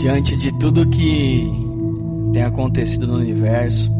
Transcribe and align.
diante 0.00 0.34
de 0.34 0.50
tudo 0.58 0.88
que 0.88 1.46
tem 2.32 2.42
acontecido 2.42 3.06
no 3.06 3.16
universo, 3.16 3.92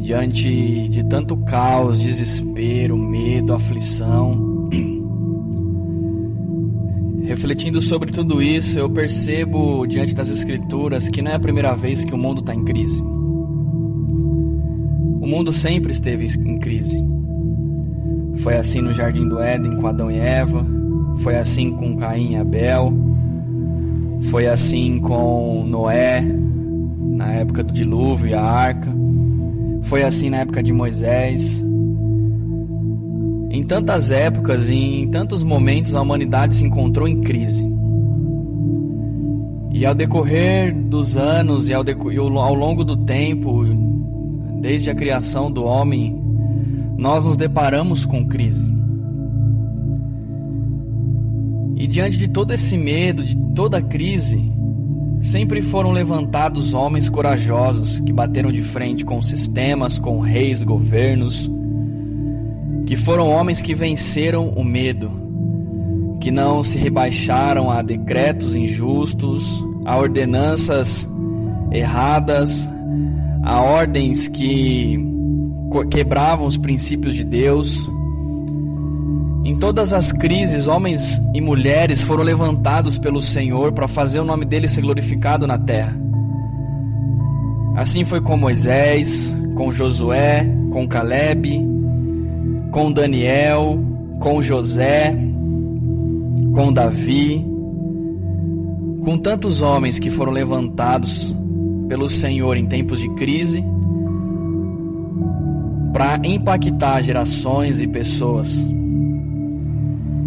diante 0.00 0.88
de 0.88 1.04
tanto 1.04 1.36
caos, 1.36 1.96
desespero, 1.96 2.98
medo, 2.98 3.54
aflição, 3.54 4.68
refletindo 7.22 7.80
sobre 7.80 8.10
tudo 8.10 8.42
isso, 8.42 8.76
eu 8.76 8.90
percebo 8.90 9.86
diante 9.86 10.16
das 10.16 10.30
Escrituras 10.30 11.08
que 11.08 11.22
não 11.22 11.30
é 11.30 11.36
a 11.36 11.40
primeira 11.40 11.76
vez 11.76 12.04
que 12.04 12.14
o 12.14 12.18
mundo 12.18 12.40
está 12.40 12.52
em 12.52 12.64
crise. 12.64 13.00
O 13.00 15.28
mundo 15.28 15.52
sempre 15.52 15.92
esteve 15.92 16.26
em 16.26 16.58
crise. 16.58 17.00
Foi 18.38 18.56
assim 18.56 18.80
no 18.80 18.92
Jardim 18.92 19.28
do 19.28 19.38
Éden 19.38 19.76
com 19.76 19.86
Adão 19.86 20.10
e 20.10 20.18
Eva, 20.18 20.66
foi 21.18 21.36
assim 21.36 21.70
com 21.70 21.96
Caim 21.96 22.32
e 22.32 22.36
Abel, 22.36 23.05
foi 24.22 24.46
assim 24.46 24.98
com 24.98 25.64
Noé, 25.64 26.20
na 27.16 27.32
época 27.32 27.62
do 27.62 27.72
dilúvio 27.72 28.28
e 28.28 28.34
a 28.34 28.42
arca. 28.42 28.92
Foi 29.82 30.02
assim 30.02 30.30
na 30.30 30.38
época 30.38 30.62
de 30.62 30.72
Moisés. 30.72 31.62
Em 33.50 33.62
tantas 33.62 34.10
épocas 34.10 34.68
e 34.68 34.74
em 34.74 35.08
tantos 35.08 35.42
momentos 35.42 35.94
a 35.94 36.02
humanidade 36.02 36.54
se 36.54 36.64
encontrou 36.64 37.06
em 37.06 37.20
crise. 37.20 37.66
E 39.72 39.84
ao 39.84 39.94
decorrer 39.94 40.74
dos 40.74 41.16
anos 41.16 41.68
e 41.68 41.74
ao, 41.74 41.84
e 41.84 42.16
ao 42.16 42.54
longo 42.54 42.84
do 42.84 42.96
tempo, 42.96 43.64
desde 44.60 44.90
a 44.90 44.94
criação 44.94 45.50
do 45.50 45.64
homem, 45.64 46.18
nós 46.96 47.24
nos 47.26 47.36
deparamos 47.36 48.04
com 48.04 48.26
crise. 48.26 48.75
E 51.86 51.88
diante 51.88 52.18
de 52.18 52.26
todo 52.26 52.52
esse 52.52 52.76
medo, 52.76 53.22
de 53.22 53.36
toda 53.54 53.78
a 53.78 53.80
crise, 53.80 54.52
sempre 55.20 55.62
foram 55.62 55.92
levantados 55.92 56.74
homens 56.74 57.08
corajosos 57.08 58.00
que 58.00 58.12
bateram 58.12 58.50
de 58.50 58.60
frente 58.60 59.04
com 59.04 59.22
sistemas, 59.22 59.96
com 59.96 60.18
reis, 60.18 60.64
governos, 60.64 61.48
que 62.86 62.96
foram 62.96 63.30
homens 63.30 63.62
que 63.62 63.72
venceram 63.72 64.48
o 64.48 64.64
medo, 64.64 65.12
que 66.20 66.32
não 66.32 66.60
se 66.60 66.76
rebaixaram 66.76 67.70
a 67.70 67.82
decretos 67.82 68.56
injustos, 68.56 69.64
a 69.84 69.96
ordenanças 69.96 71.08
erradas, 71.70 72.68
a 73.44 73.60
ordens 73.60 74.26
que 74.26 74.98
quebravam 75.88 76.46
os 76.48 76.56
princípios 76.56 77.14
de 77.14 77.22
Deus 77.22 77.88
em 79.46 79.54
todas 79.54 79.92
as 79.92 80.10
crises, 80.10 80.66
homens 80.66 81.22
e 81.32 81.40
mulheres 81.40 82.00
foram 82.00 82.24
levantados 82.24 82.98
pelo 82.98 83.20
Senhor 83.20 83.70
para 83.70 83.86
fazer 83.86 84.18
o 84.18 84.24
nome 84.24 84.44
dele 84.44 84.66
ser 84.66 84.80
glorificado 84.80 85.46
na 85.46 85.56
terra. 85.56 85.96
Assim 87.76 88.04
foi 88.04 88.20
com 88.20 88.36
Moisés, 88.36 89.32
com 89.54 89.70
Josué, 89.70 90.44
com 90.72 90.88
Caleb, 90.88 91.64
com 92.72 92.90
Daniel, 92.90 93.78
com 94.18 94.42
José, 94.42 95.16
com 96.52 96.72
Davi, 96.72 97.46
com 99.04 99.16
tantos 99.16 99.62
homens 99.62 100.00
que 100.00 100.10
foram 100.10 100.32
levantados 100.32 101.32
pelo 101.86 102.08
Senhor 102.08 102.56
em 102.56 102.66
tempos 102.66 102.98
de 102.98 103.08
crise 103.10 103.64
para 105.92 106.18
impactar 106.24 107.00
gerações 107.00 107.80
e 107.80 107.86
pessoas. 107.86 108.66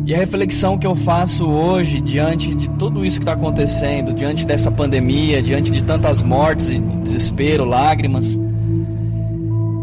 E 0.09 0.15
a 0.15 0.17
reflexão 0.17 0.75
que 0.75 0.87
eu 0.87 0.95
faço 0.95 1.45
hoje, 1.45 2.01
diante 2.01 2.55
de 2.55 2.67
tudo 2.67 3.05
isso 3.05 3.19
que 3.19 3.21
está 3.21 3.33
acontecendo, 3.33 4.11
diante 4.11 4.43
dessa 4.43 4.71
pandemia, 4.71 5.39
diante 5.39 5.69
de 5.69 5.83
tantas 5.83 6.23
mortes, 6.23 6.81
desespero, 7.03 7.63
lágrimas, 7.63 8.35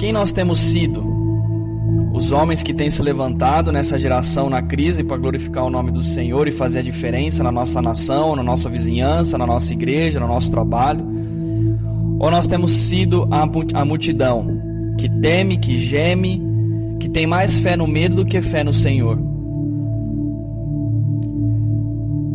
quem 0.00 0.12
nós 0.12 0.32
temos 0.32 0.59
sido? 0.59 1.00
Os 2.12 2.32
homens 2.32 2.60
que 2.60 2.75
têm 2.75 2.91
se 2.91 3.00
levantado 3.03 3.70
nessa 3.70 3.97
geração 3.97 4.50
na 4.50 4.60
crise 4.60 5.04
para 5.04 5.16
glorificar 5.16 5.62
o 5.62 5.70
nome 5.70 5.92
do 5.92 6.03
Senhor 6.03 6.48
e 6.48 6.50
fazer 6.50 6.81
a 6.81 6.82
diferença 6.82 7.44
na 7.44 7.53
nossa 7.53 7.81
nação, 7.81 8.34
na 8.34 8.42
nossa 8.42 8.69
vizinhança, 8.69 9.38
na 9.38 9.47
nossa 9.47 9.72
igreja, 9.72 10.19
no 10.19 10.26
nosso 10.26 10.50
trabalho? 10.50 11.06
Ou 12.19 12.32
nós 12.32 12.48
temos 12.48 12.72
sido 12.72 13.28
a 13.31 13.84
multidão 13.84 14.44
que 14.98 15.09
teme, 15.09 15.56
que 15.56 15.76
geme, 15.76 16.42
que 16.98 17.09
tem 17.09 17.28
mais 17.28 17.56
fé 17.59 17.76
no 17.76 17.86
medo 17.86 18.16
do 18.16 18.26
que 18.26 18.42
fé 18.42 18.65
no 18.65 18.72
Senhor? 18.72 19.25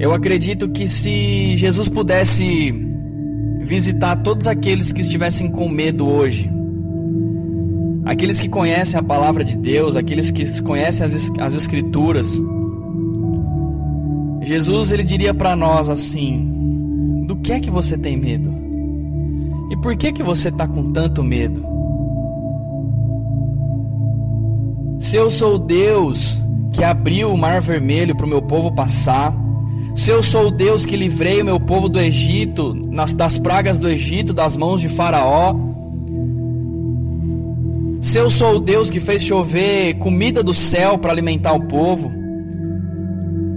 Eu 0.01 0.15
acredito 0.15 0.67
que 0.67 0.87
se 0.87 1.55
Jesus 1.55 1.87
pudesse 1.87 2.71
visitar 3.59 4.15
todos 4.23 4.47
aqueles 4.47 4.91
que 4.91 5.01
estivessem 5.01 5.47
com 5.47 5.69
medo 5.69 6.09
hoje, 6.09 6.51
aqueles 8.03 8.39
que 8.39 8.49
conhecem 8.49 8.99
a 8.99 9.03
palavra 9.03 9.43
de 9.43 9.55
Deus, 9.55 9.95
aqueles 9.95 10.31
que 10.31 10.59
conhecem 10.63 11.05
as, 11.05 11.31
as 11.37 11.53
Escrituras, 11.53 12.41
Jesus 14.41 14.91
ele 14.91 15.03
diria 15.03 15.35
para 15.35 15.55
nós 15.55 15.87
assim: 15.87 17.25
do 17.27 17.35
que 17.35 17.53
é 17.53 17.59
que 17.59 17.69
você 17.69 17.95
tem 17.95 18.17
medo? 18.17 18.51
E 19.69 19.77
por 19.83 19.95
que 19.95 20.11
que 20.11 20.23
você 20.23 20.49
está 20.49 20.67
com 20.67 20.91
tanto 20.91 21.23
medo? 21.23 21.63
Se 24.97 25.15
eu 25.15 25.29
sou 25.29 25.59
Deus 25.59 26.41
que 26.73 26.83
abriu 26.83 27.31
o 27.31 27.37
mar 27.37 27.61
vermelho 27.61 28.15
para 28.15 28.25
o 28.25 28.29
meu 28.29 28.41
povo 28.41 28.73
passar, 28.73 29.31
se 29.95 30.09
eu 30.09 30.23
sou 30.23 30.47
o 30.47 30.51
Deus 30.51 30.85
que 30.85 30.95
livrei 30.95 31.41
o 31.41 31.45
meu 31.45 31.59
povo 31.59 31.89
do 31.89 31.99
Egito, 31.99 32.73
nas, 32.73 33.13
das 33.13 33.37
pragas 33.37 33.77
do 33.77 33.89
Egito, 33.89 34.33
das 34.33 34.55
mãos 34.55 34.79
de 34.79 34.89
Faraó. 34.89 35.53
Se 37.99 38.17
eu 38.17 38.29
sou 38.29 38.55
o 38.55 38.59
Deus 38.59 38.89
que 38.89 38.99
fez 38.99 39.21
chover 39.21 39.95
comida 39.95 40.41
do 40.41 40.53
céu 40.53 40.97
para 40.97 41.11
alimentar 41.11 41.53
o 41.53 41.67
povo, 41.67 42.11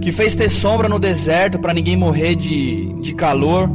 que 0.01 0.11
fez 0.11 0.35
ter 0.35 0.49
sombra 0.49 0.87
no 0.87 0.99
deserto 0.99 1.57
para 1.57 1.73
ninguém 1.73 1.97
morrer 1.97 2.35
de, 2.35 2.93
de 3.01 3.15
calor. 3.15 3.67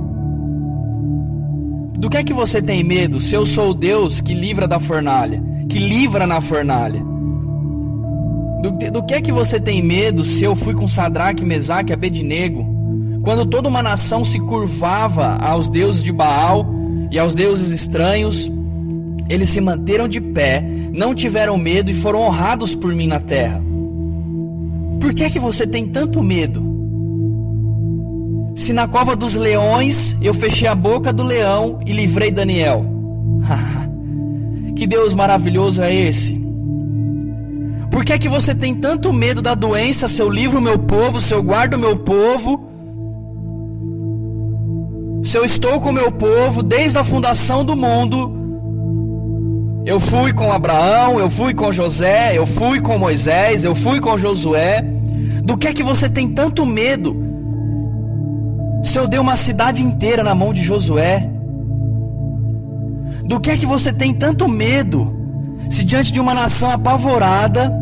Do 1.98 2.08
que 2.08 2.18
é 2.18 2.22
que 2.22 2.32
você 2.32 2.62
tem 2.62 2.84
medo? 2.84 3.18
Se 3.18 3.34
eu 3.34 3.44
sou 3.44 3.70
o 3.70 3.74
Deus 3.74 4.20
que 4.20 4.32
livra 4.32 4.68
da 4.68 4.78
fornalha, 4.78 5.42
que 5.68 5.78
livra 5.78 6.26
na 6.26 6.40
fornalha. 6.40 7.09
Do, 8.62 8.72
do 8.90 9.02
que 9.02 9.14
é 9.14 9.20
que 9.20 9.32
você 9.32 9.58
tem 9.58 9.82
medo 9.82 10.22
se 10.22 10.44
eu 10.44 10.54
fui 10.54 10.74
com 10.74 10.86
Sadraque, 10.86 11.44
Mesaque 11.44 11.92
Abednego? 11.92 12.66
Quando 13.22 13.46
toda 13.46 13.68
uma 13.68 13.82
nação 13.82 14.24
se 14.24 14.38
curvava 14.38 15.36
aos 15.36 15.68
deuses 15.68 16.02
de 16.02 16.12
Baal 16.12 16.66
e 17.10 17.18
aos 17.18 17.34
deuses 17.34 17.70
estranhos, 17.70 18.50
eles 19.28 19.50
se 19.50 19.60
manteram 19.60 20.08
de 20.08 20.20
pé, 20.20 20.62
não 20.92 21.14
tiveram 21.14 21.56
medo 21.56 21.90
e 21.90 21.94
foram 21.94 22.20
honrados 22.20 22.74
por 22.74 22.94
mim 22.94 23.06
na 23.06 23.20
terra. 23.20 23.62
Por 25.00 25.14
que 25.14 25.24
é 25.24 25.30
que 25.30 25.38
você 25.38 25.66
tem 25.66 25.86
tanto 25.86 26.22
medo? 26.22 26.68
Se 28.54 28.72
na 28.72 28.88
cova 28.88 29.14
dos 29.14 29.34
leões 29.34 30.16
eu 30.20 30.34
fechei 30.34 30.68
a 30.68 30.74
boca 30.74 31.12
do 31.12 31.22
leão 31.22 31.80
e 31.86 31.92
livrei 31.92 32.30
Daniel. 32.30 32.84
que 34.76 34.86
Deus 34.86 35.14
maravilhoso 35.14 35.82
é 35.82 35.94
esse? 35.94 36.39
Por 37.90 38.04
que 38.04 38.12
é 38.12 38.18
que 38.18 38.28
você 38.28 38.54
tem 38.54 38.74
tanto 38.74 39.12
medo 39.12 39.42
da 39.42 39.54
doença, 39.54 40.06
seu 40.06 40.30
livro, 40.30 40.60
meu 40.60 40.78
povo, 40.78 41.20
seu 41.20 41.42
guarda, 41.42 41.76
meu 41.76 41.96
povo? 41.96 42.68
Se 45.24 45.36
eu 45.36 45.44
estou 45.44 45.80
com 45.80 45.92
meu 45.92 46.10
povo 46.10 46.62
desde 46.62 46.98
a 46.98 47.04
fundação 47.04 47.64
do 47.64 47.76
mundo, 47.76 48.40
eu 49.84 49.98
fui 49.98 50.32
com 50.32 50.52
Abraão, 50.52 51.18
eu 51.18 51.28
fui 51.28 51.52
com 51.52 51.72
José, 51.72 52.36
eu 52.36 52.46
fui 52.46 52.80
com 52.80 52.96
Moisés, 52.98 53.64
eu 53.64 53.74
fui 53.74 54.00
com 54.00 54.16
Josué. 54.16 54.82
Do 55.42 55.58
que 55.58 55.68
é 55.68 55.72
que 55.72 55.82
você 55.82 56.08
tem 56.08 56.28
tanto 56.28 56.64
medo? 56.64 57.16
Se 58.82 58.98
eu 58.98 59.08
dei 59.08 59.18
uma 59.18 59.36
cidade 59.36 59.82
inteira 59.82 60.22
na 60.22 60.34
mão 60.34 60.52
de 60.52 60.62
Josué, 60.62 61.28
do 63.24 63.40
que 63.40 63.50
é 63.50 63.56
que 63.56 63.66
você 63.66 63.92
tem 63.92 64.14
tanto 64.14 64.48
medo? 64.48 65.19
Se 65.70 65.84
diante 65.84 66.12
de 66.12 66.20
uma 66.20 66.34
nação 66.34 66.70
apavorada, 66.70 67.72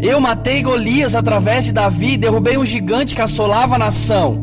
eu 0.00 0.20
matei 0.20 0.62
Golias 0.62 1.16
através 1.16 1.64
de 1.64 1.72
Davi 1.72 2.12
e 2.12 2.16
derrubei 2.16 2.56
um 2.56 2.64
gigante 2.64 3.14
que 3.14 3.20
assolava 3.20 3.74
a 3.74 3.78
nação. 3.78 4.38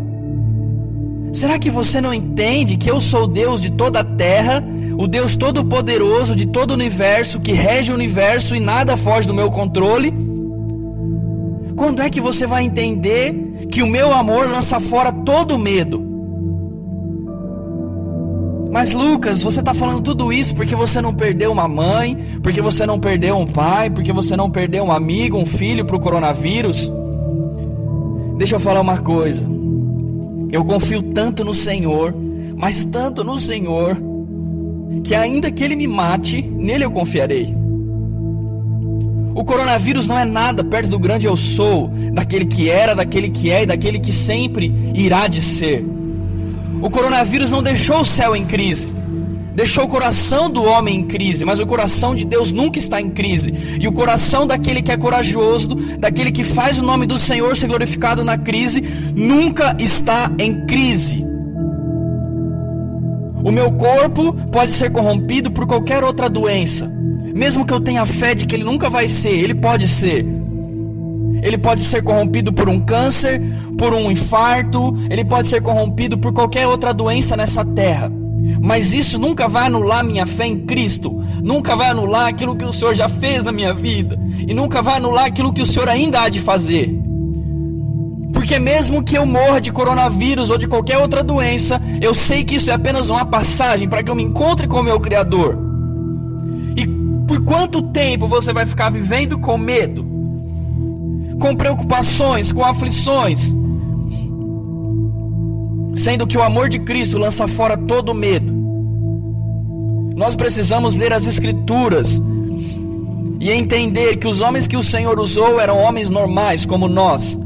Será 1.32 1.58
que 1.58 1.70
você 1.70 2.02
não 2.02 2.14
entende 2.14 2.76
que 2.76 2.92
eu 2.92 3.00
sou 3.00 3.24
o 3.24 3.28
Deus 3.28 3.62
de 3.62 3.72
toda 3.72 4.02
a 4.02 4.04
terra, 4.04 4.62
o 4.98 5.08
Deus 5.08 5.38
todo-poderoso 5.38 6.36
de 6.36 6.46
todo 6.46 6.72
o 6.72 6.74
universo, 6.74 7.40
que 7.40 7.54
rege 7.54 7.94
o 7.94 7.96
universo 7.96 8.54
e 8.54 8.60
nada 8.60 8.98
foge 8.98 9.26
do 9.26 9.34
meu 9.34 9.50
controle? 9.50 10.14
Quando 11.78 12.02
é 12.02 12.10
que 12.10 12.20
você 12.20 12.46
vai 12.46 12.66
entender 12.66 13.68
que 13.72 13.82
o 13.82 13.88
meu 13.88 14.14
amor 14.14 14.50
lança 14.50 14.82
fora 14.82 15.14
todo 15.14 15.58
medo? 15.58 16.11
Mas 18.72 18.94
Lucas, 18.94 19.44
você 19.44 19.60
está 19.60 19.74
falando 19.74 20.02
tudo 20.02 20.32
isso 20.32 20.56
porque 20.56 20.76
você 20.76 21.02
não 21.02 21.14
perdeu 21.14 21.52
uma 21.52 21.68
mãe, 21.68 22.18
porque 22.42 22.62
você 22.62 22.86
não 22.86 22.98
perdeu 22.98 23.38
um 23.38 23.46
pai, 23.46 23.90
porque 23.90 24.14
você 24.14 24.38
não 24.38 24.50
perdeu 24.50 24.86
um 24.86 24.92
amigo, 24.92 25.38
um 25.38 25.46
filho 25.46 25.84
para 25.84 25.98
o 25.98 26.00
coronavírus. 26.00 26.92
Deixa 28.38 28.56
eu 28.56 28.60
falar 28.60 28.80
uma 28.80 29.00
coisa. 29.00 29.46
Eu 30.54 30.64
confio 30.64 31.02
tanto 31.02 31.44
no 31.44 31.54
Senhor, 31.54 32.16
mas 32.56 32.86
tanto 32.86 33.26
no 33.26 33.38
Senhor, 33.38 33.98
que 35.04 35.14
ainda 35.16 35.52
que 35.52 35.64
Ele 35.66 35.76
me 35.76 35.88
mate, 35.88 36.42
nele 36.42 36.86
eu 36.86 36.92
confiarei. 36.92 37.54
O 39.36 39.44
coronavírus 39.44 40.08
não 40.08 40.18
é 40.18 40.26
nada 40.26 40.64
perto 40.64 40.90
do 40.90 41.00
grande 41.00 41.26
eu 41.26 41.36
sou, 41.36 41.90
daquele 42.14 42.46
que 42.46 42.70
era, 42.70 42.96
daquele 42.96 43.30
que 43.30 43.50
é 43.50 43.64
e 43.64 43.66
daquele 43.66 44.00
que 44.00 44.14
sempre 44.14 44.74
irá 44.96 45.28
de 45.28 45.42
ser. 45.42 45.86
O 46.82 46.90
coronavírus 46.90 47.52
não 47.52 47.62
deixou 47.62 48.02
o 48.02 48.06
céu 48.06 48.36
em 48.36 48.44
crise, 48.44 48.92
deixou 49.54 49.84
o 49.84 49.88
coração 49.88 50.50
do 50.50 50.64
homem 50.64 51.00
em 51.00 51.04
crise, 51.04 51.46
mas 51.46 51.60
o 51.60 51.66
coração 51.68 52.16
de 52.16 52.26
Deus 52.26 52.52
nunca 52.52 52.80
está 52.80 53.00
em 53.00 53.10
crise. 53.10 53.54
E 53.80 53.88
o 53.88 53.92
coração 53.92 54.48
daquele 54.48 54.82
que 54.82 54.92
é 54.92 54.98
corajoso, 54.98 55.76
daquele 56.00 56.32
que 56.32 56.44
faz 56.44 56.80
o 56.80 56.84
nome 56.84 57.06
do 57.06 57.18
Senhor 57.18 57.56
ser 57.56 57.68
glorificado 57.68 58.24
na 58.24 58.38
crise, 58.38 58.82
nunca 59.16 59.76
está 59.80 60.32
em 60.40 60.66
crise. 60.66 61.24
O 63.44 63.52
meu 63.52 63.72
corpo 63.74 64.34
pode 64.52 64.72
ser 64.72 64.92
corrompido 64.92 65.52
por 65.52 65.68
qualquer 65.68 66.04
outra 66.04 66.30
doença. 66.30 66.92
Mesmo 67.34 67.66
que 67.66 67.74
eu 67.74 67.80
tenha 67.80 68.06
fé 68.06 68.36
de 68.36 68.46
que 68.46 68.56
ele 68.56 68.64
nunca 68.64 68.90
vai 68.90 69.08
ser, 69.08 69.32
ele 69.32 69.56
pode 69.56 69.88
ser. 69.88 70.41
Ele 71.42 71.58
pode 71.58 71.82
ser 71.82 72.04
corrompido 72.04 72.54
por 72.54 72.70
um 72.70 72.80
câncer, 72.80 73.42
por 73.78 73.94
um 73.94 74.12
infarto, 74.12 74.96
ele 75.10 75.26
pode 75.26 75.48
ser 75.48 75.62
corrompido 75.62 76.18
por 76.18 76.34
qualquer 76.34 76.68
outra 76.68 76.94
doença 76.94 77.36
nessa 77.36 77.66
terra. 77.66 78.12
Mas 78.62 78.94
isso 78.94 79.18
nunca 79.20 79.48
vai 79.48 79.68
anular 79.68 80.04
minha 80.04 80.26
fé 80.26 80.46
em 80.48 80.60
Cristo, 80.66 81.16
nunca 81.42 81.76
vai 81.76 81.90
anular 81.90 82.28
aquilo 82.28 82.56
que 82.56 82.66
o 82.66 82.74
Senhor 82.74 82.94
já 82.94 83.08
fez 83.08 83.44
na 83.44 83.52
minha 83.52 83.74
vida, 83.74 84.20
e 84.48 84.54
nunca 84.54 84.82
vai 84.82 84.98
anular 84.98 85.26
aquilo 85.26 85.54
que 85.54 85.62
o 85.62 85.66
Senhor 85.66 85.88
ainda 85.90 86.22
há 86.22 86.30
de 86.30 86.40
fazer. 86.40 86.96
Porque 88.34 88.58
mesmo 88.58 89.04
que 89.04 89.18
eu 89.18 89.26
morra 89.26 89.60
de 89.60 89.72
coronavírus 89.72 90.50
ou 90.50 90.58
de 90.58 90.68
qualquer 90.68 90.98
outra 90.98 91.24
doença, 91.24 91.82
eu 92.02 92.14
sei 92.14 92.44
que 92.44 92.56
isso 92.56 92.70
é 92.70 92.74
apenas 92.74 93.10
uma 93.10 93.26
passagem 93.26 93.88
para 93.88 94.02
que 94.02 94.10
eu 94.10 94.16
me 94.16 94.24
encontre 94.24 94.68
com 94.68 94.80
o 94.80 94.84
meu 94.84 95.00
Criador. 95.00 95.60
E 96.76 96.88
por 97.28 97.44
quanto 97.44 97.82
tempo 97.82 98.28
você 98.28 98.54
vai 98.54 98.66
ficar 98.66 98.90
vivendo 98.90 99.38
com 99.38 99.58
medo? 99.58 100.11
Com 101.42 101.56
preocupações, 101.56 102.52
com 102.54 102.64
aflições? 102.64 103.54
Sendo 105.96 106.26
que 106.26 106.38
o 106.38 106.42
amor 106.42 106.70
de 106.70 106.80
Cristo 106.80 107.18
lança 107.18 107.48
fora 107.48 107.76
todo 107.76 108.14
medo. 108.14 108.54
Nós 110.16 110.36
precisamos 110.36 110.96
ler 110.96 111.12
as 111.14 111.28
Escrituras 111.28 112.22
e 113.40 113.52
entender 113.52 114.16
que 114.18 114.28
os 114.28 114.40
homens 114.40 114.68
que 114.68 114.78
o 114.78 114.84
Senhor 114.84 115.20
usou 115.20 115.60
eram 115.60 115.78
homens 115.78 116.10
normais 116.10 116.64
como 116.64 116.88
nós 116.88 117.38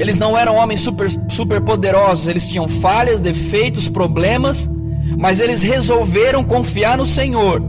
eles 0.00 0.16
não 0.16 0.36
eram 0.36 0.56
homens 0.56 0.80
super, 0.80 1.08
super 1.28 1.60
poderosos, 1.60 2.26
eles 2.26 2.46
tinham 2.46 2.66
falhas, 2.66 3.20
defeitos, 3.20 3.86
problemas, 3.86 4.66
mas 5.18 5.40
eles 5.40 5.62
resolveram 5.62 6.42
confiar 6.42 6.96
no 6.96 7.04
Senhor. 7.04 7.62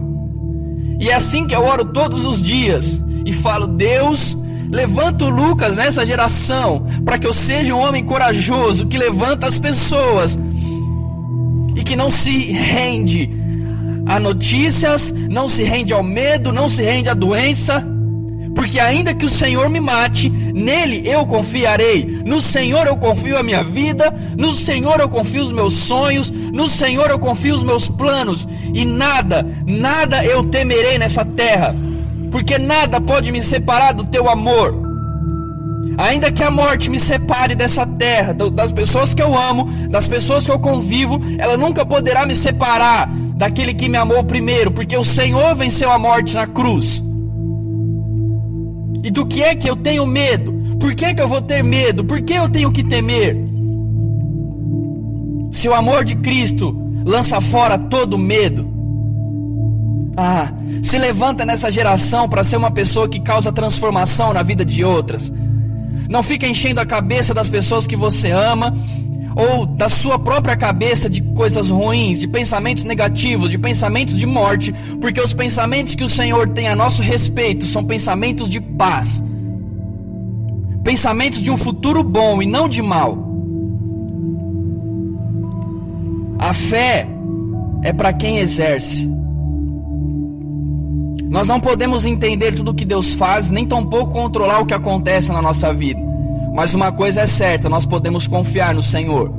E 0.98 1.10
é 1.10 1.14
assim 1.14 1.46
que 1.46 1.54
eu 1.54 1.62
oro 1.62 1.84
todos 1.84 2.26
os 2.26 2.42
dias 2.42 3.02
e 3.26 3.34
falo: 3.34 3.68
Deus, 3.68 4.38
levanta 4.72 5.26
o 5.26 5.30
Lucas 5.30 5.76
nessa 5.76 6.06
geração, 6.06 6.86
para 7.04 7.20
que 7.20 7.28
eu 7.28 7.34
seja 7.34 7.76
um 7.76 7.80
homem 7.80 8.04
corajoso 8.04 8.88
que 8.88 8.98
levanta 8.98 9.46
as 9.46 9.60
pessoas 9.60 10.40
e 11.76 11.84
que 11.84 11.96
não 11.96 12.10
se 12.10 12.52
rende 12.52 13.30
a 14.06 14.20
notícias, 14.20 15.14
não 15.30 15.48
se 15.48 15.64
rende 15.64 15.94
ao 15.94 16.02
medo, 16.02 16.52
não 16.52 16.70
se 16.70 16.82
rende 16.82 17.10
à 17.10 17.14
doença. 17.14 17.86
Porque 18.56 18.80
ainda 18.80 19.14
que 19.14 19.26
o 19.26 19.30
Senhor 19.30 19.70
me 19.70 19.80
mate, 19.80 20.30
nele 20.30 21.08
eu 21.08 21.26
confiarei. 21.26 22.06
No 22.26 22.42
Senhor 22.42 22.86
eu 22.86 22.98
confio 22.98 23.38
a 23.38 23.44
minha 23.44 23.64
vida, 23.64 24.14
no 24.38 24.54
Senhor 24.54 25.00
eu 25.00 25.08
confio 25.08 25.44
os 25.44 25.52
meus 25.52 25.74
sonhos, 25.74 26.30
no 26.30 26.68
Senhor 26.68 27.10
eu 27.10 27.20
confio 27.20 27.56
os 27.56 27.64
meus 27.64 27.88
planos, 27.88 28.48
e 28.74 28.84
nada, 28.84 29.48
nada 29.66 30.24
eu 30.26 30.44
temerei 30.44 30.98
nessa 30.98 31.24
terra, 31.24 31.74
porque 32.32 32.58
nada 32.58 33.00
pode 33.00 33.32
me 33.32 33.42
separar 33.42 33.94
do 33.94 34.06
teu 34.06 34.30
amor. 34.30 34.90
Ainda 35.98 36.32
que 36.32 36.42
a 36.42 36.50
morte 36.50 36.90
me 36.90 36.98
separe 36.98 37.54
dessa 37.54 37.86
terra, 37.86 38.34
das 38.34 38.72
pessoas 38.72 39.14
que 39.14 39.22
eu 39.22 39.38
amo, 39.38 39.66
das 39.90 40.08
pessoas 40.08 40.46
que 40.46 40.52
eu 40.52 40.60
convivo, 40.60 41.20
ela 41.38 41.58
nunca 41.58 41.86
poderá 41.86 42.26
me 42.26 42.36
separar 42.36 43.10
daquele 43.36 43.74
que 43.74 43.90
me 43.90 43.98
amou 43.98 44.24
primeiro, 44.24 44.72
porque 44.72 44.96
o 44.96 45.04
Senhor 45.04 45.54
venceu 45.56 45.92
a 45.92 46.00
morte 46.00 46.34
na 46.34 46.48
cruz. 46.48 47.04
E 49.04 49.12
do 49.12 49.26
que 49.26 49.44
é 49.44 49.56
que 49.56 49.70
eu 49.70 49.76
tenho 49.76 50.06
medo? 50.06 50.54
Por 50.80 50.96
que, 50.96 51.06
é 51.06 51.14
que 51.14 51.22
eu 51.22 51.28
vou 51.28 51.42
ter 51.42 51.64
medo? 51.64 52.04
Por 52.04 52.22
que 52.22 52.34
eu 52.34 52.50
tenho 52.50 52.72
que 52.72 52.84
temer? 52.84 53.38
Se 55.52 55.68
o 55.68 55.74
amor 55.74 56.04
de 56.04 56.16
Cristo 56.16 56.76
lança 57.06 57.42
fora 57.42 57.78
todo 57.78 58.18
medo. 58.18 58.71
Ah, 60.18 60.52
se 60.84 60.98
levanta 60.98 61.46
nessa 61.46 61.72
geração 61.72 62.28
para 62.28 62.44
ser 62.44 62.58
uma 62.58 62.72
pessoa 62.72 63.08
que 63.08 63.20
causa 63.20 63.52
transformação 63.52 64.34
na 64.34 64.44
vida 64.44 64.66
de 64.66 64.84
outras. 64.84 65.32
Não 66.10 66.22
fica 66.22 66.48
enchendo 66.48 66.82
a 66.82 66.86
cabeça 66.86 67.34
das 67.34 67.50
pessoas 67.50 67.88
que 67.88 67.96
você 67.96 68.30
ama 68.30 68.76
ou 69.36 69.66
da 69.66 69.88
sua 69.88 70.20
própria 70.20 70.58
cabeça 70.58 71.10
de 71.10 71.22
coisas 71.22 71.70
ruins, 71.70 72.20
de 72.20 72.28
pensamentos 72.28 72.84
negativos, 72.84 73.50
de 73.50 73.58
pensamentos 73.58 74.18
de 74.18 74.26
morte, 74.26 74.74
porque 75.00 75.22
os 75.22 75.34
pensamentos 75.34 75.96
que 75.96 76.04
o 76.04 76.10
Senhor 76.10 76.50
tem 76.50 76.68
a 76.68 76.76
nosso 76.76 77.02
respeito 77.02 77.66
são 77.66 77.84
pensamentos 77.84 78.50
de 78.50 78.60
paz, 78.60 79.24
pensamentos 80.84 81.42
de 81.42 81.50
um 81.50 81.58
futuro 81.58 82.04
bom 82.04 82.42
e 82.42 82.46
não 82.46 82.68
de 82.68 82.82
mal. 82.82 83.30
A 86.38 86.54
fé 86.54 87.08
é 87.84 87.94
para 87.94 88.12
quem 88.12 88.40
exerce. 88.40 89.10
Nós 91.32 91.48
não 91.48 91.62
podemos 91.62 92.04
entender 92.04 92.52
tudo 92.52 92.72
o 92.72 92.74
que 92.74 92.84
Deus 92.84 93.14
faz, 93.14 93.50
nem 93.50 93.66
tampouco 93.66 94.12
controlar 94.12 94.60
o 94.60 94.66
que 94.66 94.74
acontece 94.74 95.32
na 95.32 95.42
nossa 95.42 95.74
vida. 95.74 95.98
Mas 96.54 96.76
uma 96.76 96.92
coisa 96.92 97.22
é 97.22 97.26
certa, 97.26 97.70
nós 97.70 97.86
podemos 97.86 98.28
confiar 98.28 98.76
no 98.76 98.82
Senhor. 98.82 99.34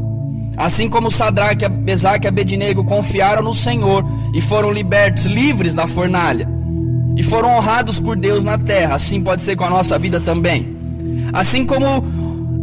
Assim 0.56 0.88
como 0.88 1.10
Sadraque, 1.10 1.68
Mesaque 1.68 2.26
e 2.26 2.28
Abednego 2.28 2.82
confiaram 2.82 3.42
no 3.42 3.52
Senhor 3.52 4.06
e 4.32 4.40
foram 4.40 4.72
libertos, 4.72 5.26
livres 5.26 5.74
da 5.74 5.86
fornalha. 5.86 6.48
E 7.14 7.22
foram 7.22 7.58
honrados 7.58 8.00
por 8.00 8.16
Deus 8.16 8.42
na 8.42 8.56
terra, 8.56 8.94
assim 8.94 9.20
pode 9.20 9.42
ser 9.42 9.54
com 9.54 9.64
a 9.64 9.70
nossa 9.70 9.98
vida 9.98 10.18
também. 10.18 10.74
Assim 11.30 11.62
como 11.62 12.00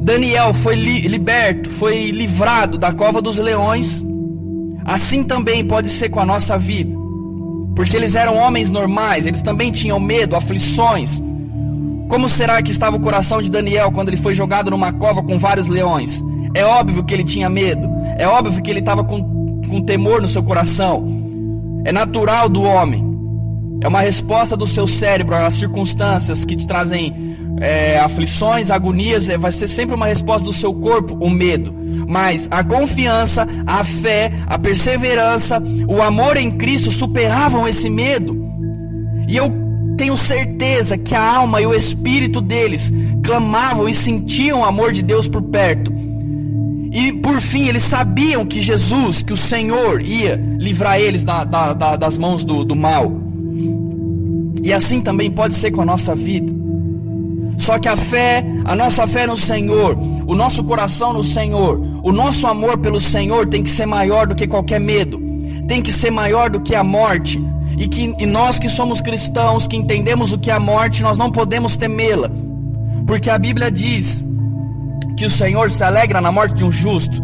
Daniel 0.01 0.55
foi 0.55 0.73
li 0.73 1.01
liberto, 1.01 1.69
foi 1.69 2.09
livrado 2.09 2.79
da 2.79 2.91
cova 2.91 3.21
dos 3.21 3.37
leões, 3.37 4.03
assim 4.85 5.23
também 5.23 5.63
pode 5.63 5.89
ser 5.89 6.09
com 6.09 6.19
a 6.19 6.25
nossa 6.25 6.57
vida. 6.57 6.98
Porque 7.79 7.95
eles 7.95 8.13
eram 8.13 8.35
homens 8.35 8.69
normais, 8.69 9.25
eles 9.25 9.41
também 9.41 9.71
tinham 9.71 10.01
medo, 10.01 10.35
aflições, 10.35 11.23
como 12.09 12.27
será 12.27 12.61
que 12.61 12.71
estava 12.71 12.97
o 12.97 12.99
coração 12.99 13.41
de 13.41 13.49
Daniel 13.49 13.89
quando 13.89 14.09
ele 14.09 14.17
foi 14.17 14.33
jogado 14.33 14.69
numa 14.69 14.91
cova 14.91 15.23
com 15.23 15.39
vários 15.39 15.65
leões? 15.65 16.21
É 16.53 16.65
óbvio 16.65 17.05
que 17.05 17.13
ele 17.13 17.23
tinha 17.23 17.49
medo, 17.49 17.89
é 18.17 18.27
óbvio 18.27 18.61
que 18.61 18.69
ele 18.69 18.81
estava 18.81 19.01
com, 19.01 19.61
com 19.65 19.81
temor 19.81 20.21
no 20.21 20.27
seu 20.27 20.43
coração. 20.43 21.07
É 21.85 21.93
natural 21.93 22.49
do 22.49 22.63
homem, 22.63 23.01
é 23.81 23.87
uma 23.87 24.01
resposta 24.01 24.57
do 24.57 24.67
seu 24.67 24.85
cérebro 24.85 25.37
às 25.37 25.53
circunstâncias 25.53 26.43
que 26.43 26.57
te 26.57 26.67
trazem 26.67 27.15
é, 27.59 27.99
aflições, 27.99 28.71
agonias, 28.71 29.29
é, 29.29 29.37
vai 29.37 29.51
ser 29.51 29.67
sempre 29.67 29.95
uma 29.95 30.05
resposta 30.05 30.45
do 30.45 30.53
seu 30.53 30.73
corpo, 30.73 31.17
o 31.19 31.29
medo. 31.29 31.73
Mas 32.07 32.47
a 32.49 32.63
confiança, 32.63 33.47
a 33.65 33.83
fé, 33.83 34.31
a 34.47 34.57
perseverança, 34.57 35.61
o 35.87 36.01
amor 36.01 36.37
em 36.37 36.51
Cristo 36.51 36.91
superavam 36.91 37.67
esse 37.67 37.89
medo. 37.89 38.37
E 39.27 39.37
eu 39.37 39.51
tenho 39.97 40.17
certeza 40.17 40.97
que 40.97 41.13
a 41.13 41.21
alma 41.21 41.61
e 41.61 41.65
o 41.65 41.73
espírito 41.73 42.41
deles 42.41 42.91
clamavam 43.23 43.87
e 43.87 43.93
sentiam 43.93 44.61
o 44.61 44.65
amor 44.65 44.91
de 44.91 45.03
Deus 45.03 45.27
por 45.27 45.41
perto. 45.41 45.91
E 46.91 47.13
por 47.13 47.39
fim, 47.39 47.67
eles 47.67 47.83
sabiam 47.83 48.45
que 48.45 48.59
Jesus, 48.61 49.21
que 49.21 49.33
o 49.33 49.37
Senhor 49.37 50.01
ia 50.01 50.35
livrar 50.57 50.99
eles 50.99 51.23
da, 51.23 51.43
da, 51.43 51.73
da, 51.73 51.95
das 51.95 52.17
mãos 52.17 52.43
do, 52.43 52.65
do 52.65 52.75
mal. 52.75 53.11
E 54.63 54.73
assim 54.73 54.99
também 54.99 55.29
pode 55.29 55.53
ser 55.53 55.71
com 55.71 55.81
a 55.81 55.85
nossa 55.85 56.15
vida. 56.15 56.58
Só 57.59 57.77
que 57.77 57.89
a 57.89 57.97
fé, 57.97 58.43
a 58.63 58.73
nossa 58.73 59.05
fé 59.05 59.27
no 59.27 59.37
Senhor, 59.37 59.95
o 60.25 60.33
nosso 60.33 60.63
coração 60.63 61.11
no 61.11 61.23
Senhor, 61.23 61.77
o 62.01 62.11
nosso 62.11 62.47
amor 62.47 62.77
pelo 62.77 62.99
Senhor 63.01 63.45
tem 63.45 63.61
que 63.61 63.69
ser 63.69 63.85
maior 63.85 64.25
do 64.25 64.33
que 64.33 64.47
qualquer 64.47 64.79
medo, 64.79 65.21
tem 65.67 65.81
que 65.81 65.91
ser 65.91 66.09
maior 66.09 66.49
do 66.49 66.61
que 66.61 66.73
a 66.73 66.83
morte, 66.83 67.43
e 67.77 67.85
que 67.87 68.15
e 68.17 68.25
nós 68.25 68.57
que 68.57 68.69
somos 68.69 69.01
cristãos, 69.01 69.67
que 69.67 69.75
entendemos 69.75 70.31
o 70.31 70.39
que 70.39 70.49
é 70.49 70.53
a 70.53 70.59
morte, 70.59 71.03
nós 71.03 71.17
não 71.17 71.29
podemos 71.29 71.75
temê-la. 71.75 72.31
Porque 73.05 73.29
a 73.29 73.37
Bíblia 73.37 73.69
diz 73.69 74.23
que 75.17 75.25
o 75.25 75.29
Senhor 75.29 75.69
se 75.69 75.83
alegra 75.83 76.21
na 76.21 76.31
morte 76.31 76.55
de 76.55 76.63
um 76.63 76.71
justo. 76.71 77.21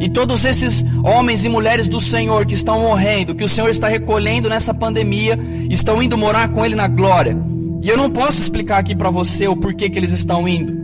E 0.00 0.08
todos 0.08 0.44
esses 0.44 0.84
homens 1.04 1.44
e 1.44 1.48
mulheres 1.48 1.88
do 1.88 2.00
Senhor 2.00 2.44
que 2.44 2.54
estão 2.54 2.80
morrendo, 2.80 3.36
que 3.36 3.44
o 3.44 3.48
Senhor 3.48 3.70
está 3.70 3.86
recolhendo 3.86 4.48
nessa 4.48 4.74
pandemia, 4.74 5.38
estão 5.70 6.02
indo 6.02 6.18
morar 6.18 6.48
com 6.48 6.64
Ele 6.64 6.74
na 6.74 6.88
glória. 6.88 7.45
E 7.86 7.88
eu 7.88 7.96
não 7.96 8.10
posso 8.10 8.42
explicar 8.42 8.78
aqui 8.78 8.96
para 8.96 9.10
você 9.10 9.46
o 9.46 9.54
porquê 9.54 9.88
que 9.88 9.96
eles 9.96 10.10
estão 10.10 10.48
indo, 10.48 10.76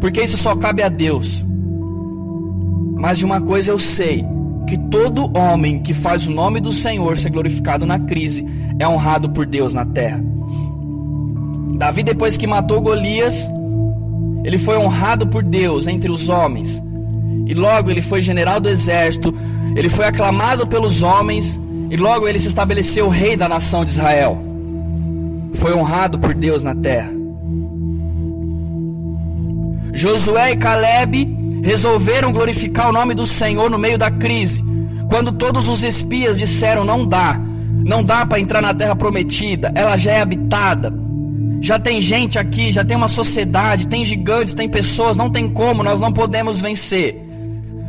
porque 0.00 0.22
isso 0.22 0.38
só 0.38 0.56
cabe 0.56 0.82
a 0.82 0.88
Deus. 0.88 1.44
Mas 2.98 3.18
de 3.18 3.26
uma 3.26 3.42
coisa 3.42 3.70
eu 3.70 3.78
sei, 3.78 4.24
que 4.66 4.78
todo 4.88 5.30
homem 5.36 5.82
que 5.82 5.92
faz 5.92 6.26
o 6.26 6.30
nome 6.30 6.60
do 6.60 6.72
Senhor 6.72 7.18
ser 7.18 7.28
glorificado 7.28 7.84
na 7.84 7.98
crise 7.98 8.42
é 8.78 8.88
honrado 8.88 9.28
por 9.28 9.44
Deus 9.44 9.74
na 9.74 9.84
terra. 9.84 10.18
Davi, 11.74 12.02
depois 12.02 12.38
que 12.38 12.46
matou 12.46 12.80
Golias, 12.80 13.46
ele 14.44 14.56
foi 14.56 14.78
honrado 14.78 15.26
por 15.26 15.42
Deus 15.42 15.86
entre 15.86 16.10
os 16.10 16.30
homens. 16.30 16.82
E 17.46 17.52
logo 17.52 17.90
ele 17.90 18.00
foi 18.00 18.22
general 18.22 18.62
do 18.62 18.70
exército, 18.70 19.34
ele 19.76 19.90
foi 19.90 20.06
aclamado 20.06 20.66
pelos 20.66 21.02
homens, 21.02 21.60
e 21.90 21.98
logo 21.98 22.26
ele 22.26 22.38
se 22.38 22.48
estabeleceu 22.48 23.10
rei 23.10 23.36
da 23.36 23.46
nação 23.46 23.84
de 23.84 23.90
Israel. 23.90 24.53
Foi 25.54 25.74
honrado 25.74 26.18
por 26.18 26.34
Deus 26.34 26.62
na 26.62 26.74
terra. 26.74 27.10
Josué 29.92 30.52
e 30.52 30.56
Caleb 30.56 31.60
resolveram 31.62 32.32
glorificar 32.32 32.88
o 32.88 32.92
nome 32.92 33.14
do 33.14 33.26
Senhor 33.26 33.70
no 33.70 33.78
meio 33.78 33.96
da 33.96 34.10
crise. 34.10 34.62
Quando 35.08 35.32
todos 35.32 35.68
os 35.68 35.82
espias 35.82 36.38
disseram: 36.38 36.84
Não 36.84 37.06
dá, 37.06 37.40
não 37.84 38.02
dá 38.02 38.26
para 38.26 38.40
entrar 38.40 38.60
na 38.60 38.74
terra 38.74 38.96
prometida, 38.96 39.72
ela 39.74 39.96
já 39.96 40.12
é 40.12 40.20
habitada. 40.20 40.92
Já 41.60 41.78
tem 41.78 42.02
gente 42.02 42.38
aqui, 42.38 42.72
já 42.72 42.84
tem 42.84 42.96
uma 42.96 43.08
sociedade, 43.08 43.86
tem 43.86 44.04
gigantes, 44.04 44.54
tem 44.54 44.68
pessoas, 44.68 45.16
não 45.16 45.30
tem 45.30 45.48
como, 45.48 45.82
nós 45.82 46.00
não 46.00 46.12
podemos 46.12 46.60
vencer. 46.60 47.22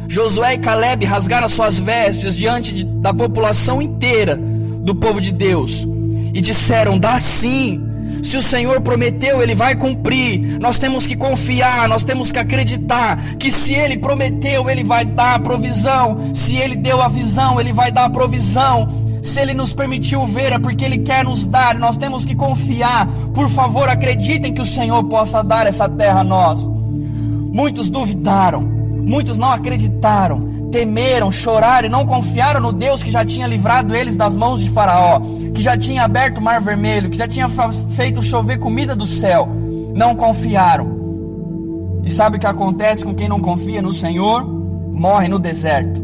Josué 0.08 0.54
e 0.54 0.60
Caleb 0.60 1.04
rasgaram 1.04 1.50
suas 1.50 1.78
vestes 1.78 2.38
diante 2.38 2.86
da 2.86 3.14
população 3.14 3.82
inteira 3.82 4.38
do 4.38 4.96
povo 4.96 5.20
de 5.20 5.32
Deus 5.32 5.86
e 6.36 6.42
disseram: 6.42 7.00
Dá 7.00 7.18
sim, 7.18 7.82
se 8.22 8.36
o 8.36 8.42
Senhor 8.42 8.82
prometeu, 8.82 9.42
Ele 9.42 9.56
vai 9.56 9.74
cumprir. 9.74 10.60
Nós 10.60 10.78
temos 10.78 11.08
que 11.08 11.16
confiar, 11.16 11.88
nós 11.88 12.04
temos 12.04 12.30
que 12.30 12.38
acreditar 12.38 13.18
que 13.40 13.50
se 13.50 13.74
Ele 13.74 13.98
prometeu, 13.98 14.70
Ele 14.70 14.84
vai 14.84 15.06
dar 15.06 15.36
a 15.36 15.40
provisão. 15.40 16.36
Se 16.36 16.58
Ele 16.58 16.76
deu 16.76 17.02
a 17.02 17.08
visão, 17.08 17.60
Ele 17.60 17.72
vai 17.72 17.90
dar 17.90 18.04
a 18.04 18.10
provisão. 18.10 19.06
Se 19.24 19.40
Ele 19.40 19.54
nos 19.54 19.74
permitiu 19.74 20.26
ver, 20.28 20.52
é 20.52 20.60
porque 20.60 20.84
Ele 20.84 20.98
quer 20.98 21.24
nos 21.24 21.46
dar. 21.46 21.76
Nós 21.76 21.96
temos 21.96 22.26
que 22.26 22.36
confiar. 22.36 23.08
Por 23.34 23.50
favor, 23.50 23.88
acreditem 23.88 24.54
que 24.54 24.62
o 24.62 24.66
Senhor 24.66 25.06
possa 25.06 25.42
dar 25.42 25.66
essa 25.66 25.88
terra 25.88 26.20
a 26.20 26.24
nós. 26.24 26.68
Muitos 26.68 27.90
duvidaram, 27.90 28.62
muitos 28.62 29.38
não 29.38 29.50
acreditaram, 29.50 30.55
temeram, 30.76 31.32
choraram 31.32 31.88
e 31.88 31.90
não 31.90 32.06
confiaram 32.06 32.60
no 32.60 32.74
Deus 32.74 33.02
que 33.02 33.10
já 33.10 33.24
tinha 33.24 33.48
livrado 33.48 33.96
eles 33.96 34.18
das 34.18 34.36
mãos 34.36 34.60
de 34.60 34.70
Faraó 34.70 35.22
que 35.54 35.62
já 35.62 35.78
tinha 35.78 36.04
aberto 36.04 36.40
o 36.40 36.42
mar 36.42 36.60
vermelho, 36.60 37.10
que 37.10 37.18
já 37.18 37.30
tinha 37.30 37.48
feito 37.96 38.22
chover 38.22 38.60
comida 38.60 38.94
do 38.94 39.06
céu, 39.06 39.48
não 39.94 40.14
confiaram. 40.14 42.02
E 42.04 42.12
sabe 42.12 42.36
o 42.36 42.40
que 42.40 42.46
acontece 42.46 43.06
com 43.06 43.16
quem 43.16 43.30
não 43.30 43.40
confia 43.40 43.82
no 43.82 43.94
Senhor? 43.94 44.46
Morre 44.46 45.30
no 45.30 45.40
deserto. 45.40 46.04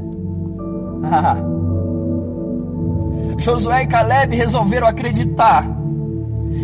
Josué 3.38 3.84
e 3.84 3.88
Caleb 3.88 4.38
resolveram 4.38 4.88
acreditar. 4.88 5.68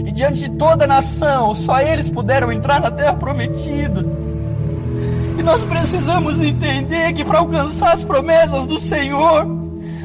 E 0.05 0.11
diante 0.13 0.47
de 0.47 0.49
toda 0.51 0.85
a 0.85 0.87
nação, 0.87 1.53
só 1.53 1.81
eles 1.81 2.09
puderam 2.09 2.53
entrar 2.53 2.79
na 2.79 2.89
terra 2.89 3.15
prometida. 3.15 4.05
E 5.37 5.43
nós 5.43 5.63
precisamos 5.63 6.39
entender 6.39 7.13
que 7.13 7.23
para 7.23 7.39
alcançar 7.39 7.93
as 7.93 8.03
promessas 8.03 8.65
do 8.65 8.79
Senhor, 8.79 9.45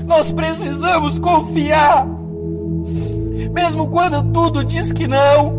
nós 0.07 0.31
precisamos 0.31 1.19
confiar 1.19 2.07
mesmo 3.53 3.87
quando 3.89 4.23
tudo 4.33 4.65
diz 4.65 4.93
que 4.93 5.07
não, 5.07 5.53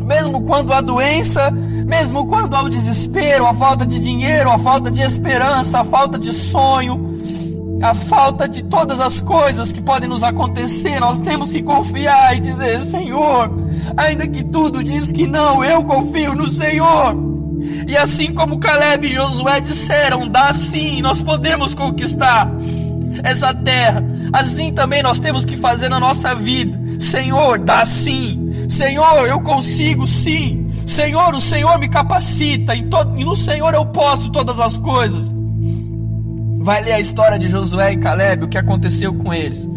mesmo 0.00 0.42
quando 0.42 0.72
há 0.72 0.80
doença, 0.80 1.50
mesmo 1.50 2.26
quando 2.26 2.54
há 2.54 2.62
o 2.62 2.68
desespero, 2.68 3.46
a 3.46 3.54
falta 3.54 3.86
de 3.86 3.98
dinheiro, 4.00 4.50
a 4.50 4.58
falta 4.58 4.90
de 4.90 5.00
esperança, 5.00 5.80
a 5.80 5.84
falta 5.84 6.18
de 6.18 6.32
sonho, 6.32 7.14
a 7.80 7.94
falta 7.94 8.48
de 8.48 8.64
todas 8.64 8.98
as 8.98 9.20
coisas 9.20 9.70
que 9.70 9.80
podem 9.80 10.08
nos 10.08 10.24
acontecer, 10.24 10.98
nós 10.98 11.20
temos 11.20 11.52
que 11.52 11.62
confiar 11.62 12.36
e 12.36 12.40
dizer: 12.40 12.80
Senhor, 12.80 13.50
ainda 13.96 14.26
que 14.26 14.42
tudo 14.42 14.82
diz 14.82 15.12
que 15.12 15.26
não, 15.26 15.62
eu 15.64 15.84
confio 15.84 16.34
no 16.34 16.48
Senhor. 16.48 17.33
E 17.86 17.96
assim 17.96 18.32
como 18.32 18.58
Caleb 18.58 19.06
e 19.06 19.14
Josué 19.14 19.60
disseram, 19.60 20.28
dá 20.28 20.52
sim, 20.52 21.02
nós 21.02 21.22
podemos 21.22 21.74
conquistar 21.74 22.50
essa 23.22 23.54
terra. 23.54 24.02
Assim 24.32 24.72
também 24.72 25.02
nós 25.02 25.18
temos 25.18 25.44
que 25.44 25.56
fazer 25.56 25.88
na 25.88 26.00
nossa 26.00 26.34
vida. 26.34 26.78
Senhor, 27.00 27.58
dá 27.58 27.84
sim. 27.84 28.66
Senhor, 28.68 29.26
eu 29.26 29.40
consigo 29.40 30.06
sim. 30.06 30.72
Senhor, 30.86 31.34
o 31.34 31.40
Senhor 31.40 31.78
me 31.78 31.88
capacita. 31.88 32.74
E, 32.74 32.80
e 33.16 33.24
no 33.24 33.36
Senhor 33.36 33.74
eu 33.74 33.86
posso 33.86 34.30
todas 34.30 34.58
as 34.58 34.76
coisas. 34.78 35.34
Vai 36.58 36.82
ler 36.82 36.92
a 36.92 37.00
história 37.00 37.38
de 37.38 37.48
Josué 37.48 37.92
e 37.92 37.96
Caleb, 37.98 38.44
o 38.44 38.48
que 38.48 38.58
aconteceu 38.58 39.14
com 39.14 39.32
eles. 39.32 39.68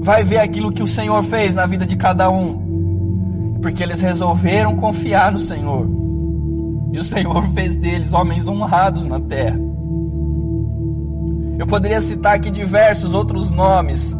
Vai 0.00 0.24
ver 0.24 0.38
aquilo 0.38 0.72
que 0.72 0.82
o 0.82 0.86
Senhor 0.86 1.22
fez 1.22 1.54
na 1.54 1.64
vida 1.64 1.86
de 1.86 1.96
cada 1.96 2.30
um. 2.30 3.58
Porque 3.62 3.82
eles 3.82 4.00
resolveram 4.00 4.76
confiar 4.76 5.32
no 5.32 5.38
Senhor. 5.38 6.01
E 6.92 6.98
o 6.98 7.04
Senhor 7.04 7.42
fez 7.52 7.74
deles 7.74 8.12
homens 8.12 8.46
honrados 8.46 9.04
na 9.06 9.18
terra. 9.18 9.58
Eu 11.58 11.66
poderia 11.66 12.00
citar 12.00 12.34
aqui 12.34 12.50
diversos 12.50 13.14
outros 13.14 13.50
nomes 13.50 14.16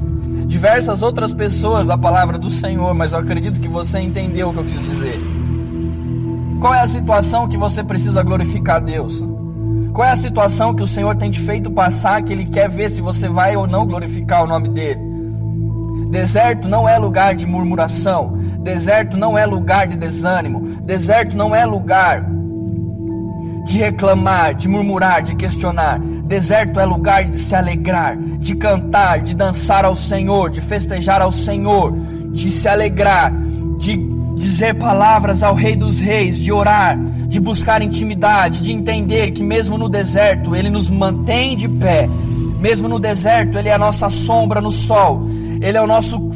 diversas 0.47 1.03
outras 1.03 1.33
pessoas 1.33 1.87
da 1.87 1.97
palavra 1.97 2.39
do 2.39 2.51
Senhor, 2.51 2.95
mas 2.95 3.13
eu 3.13 3.19
acredito 3.19 3.59
que 3.59 3.69
você 3.69 3.99
entendeu 3.99 4.51
o 4.51 4.53
que 4.53 4.59
eu 4.59 4.65
quis 4.65 4.83
dizer. 4.83 5.19
Qual 6.61 6.75
é 6.75 6.81
a 6.81 6.87
situação 6.87 7.49
que 7.49 7.57
você 7.57 7.83
precisa 7.83 8.23
glorificar 8.23 8.77
a 8.77 8.81
Deus? 8.81 9.27
Qual 9.93 10.07
é 10.07 10.13
a 10.13 10.17
situação 10.17 10.75
que 10.75 10.83
o 10.83 10.87
Senhor 10.87 11.17
tem 11.17 11.31
te 11.31 11.41
feito 11.41 11.71
passar 11.71 12.23
que 12.23 12.33
Ele 12.33 12.45
quer 12.45 12.69
ver 12.69 12.91
se 12.91 13.01
você 13.01 13.29
vai 13.29 13.57
ou 13.57 13.67
não 13.67 13.87
glorificar 13.87 14.45
o 14.45 14.47
nome 14.47 14.69
dEle? 14.69 15.01
Deserto 16.11 16.69
não 16.69 16.87
é 16.87 16.99
lugar 16.99 17.35
de 17.35 17.47
murmuração, 17.47 18.37
deserto 18.61 19.17
não 19.17 19.37
é 19.37 19.47
lugar 19.47 19.87
de 19.87 19.97
desânimo, 19.97 20.61
deserto 20.83 21.37
não 21.37 21.55
é 21.55 21.65
lugar 21.65 22.23
de 23.65 23.79
reclamar, 23.79 24.55
de 24.55 24.69
murmurar, 24.69 25.23
de 25.23 25.35
questionar. 25.37 25.99
Deserto 26.01 26.81
é 26.81 26.85
lugar 26.85 27.25
de 27.25 27.39
se 27.39 27.55
alegrar, 27.55 28.17
de 28.17 28.55
cantar, 28.57 29.21
de 29.21 29.37
dançar 29.37 29.85
ao 29.85 29.95
Senhor, 29.95 30.51
de 30.51 30.61
festejar 30.61 31.23
ao 31.23 31.31
Senhor, 31.31 31.95
de 32.33 32.51
se 32.51 32.69
alegrar, 32.69 33.33
de 33.79 33.97
dizer 34.35 34.75
palavras 34.75 35.43
ao 35.43 35.55
Rei 35.55 35.77
dos 35.77 36.01
Reis, 36.01 36.39
de 36.39 36.51
orar, 36.51 36.99
de 36.99 37.39
buscar 37.39 37.83
intimidade, 37.83 38.61
de 38.61 38.73
entender 38.73 39.31
que 39.31 39.43
mesmo 39.43 39.79
no 39.79 39.89
deserto 39.89 40.57
Ele 40.57 40.69
nos 40.69 40.91
mantém 40.91 41.57
de 41.57 41.69
pé, 41.69 42.09
mesmo 42.59 42.89
no 42.89 42.99
deserto 42.99 43.59
Ele 43.59 43.69
é 43.69 43.75
a 43.75 43.79
nossa 43.79 44.11
sombra 44.11 44.61
no 44.61 44.73
sol, 44.73 45.29
Ele 45.61 45.77
é 45.77 45.81
o 45.81 45.87
nosso 45.87 46.31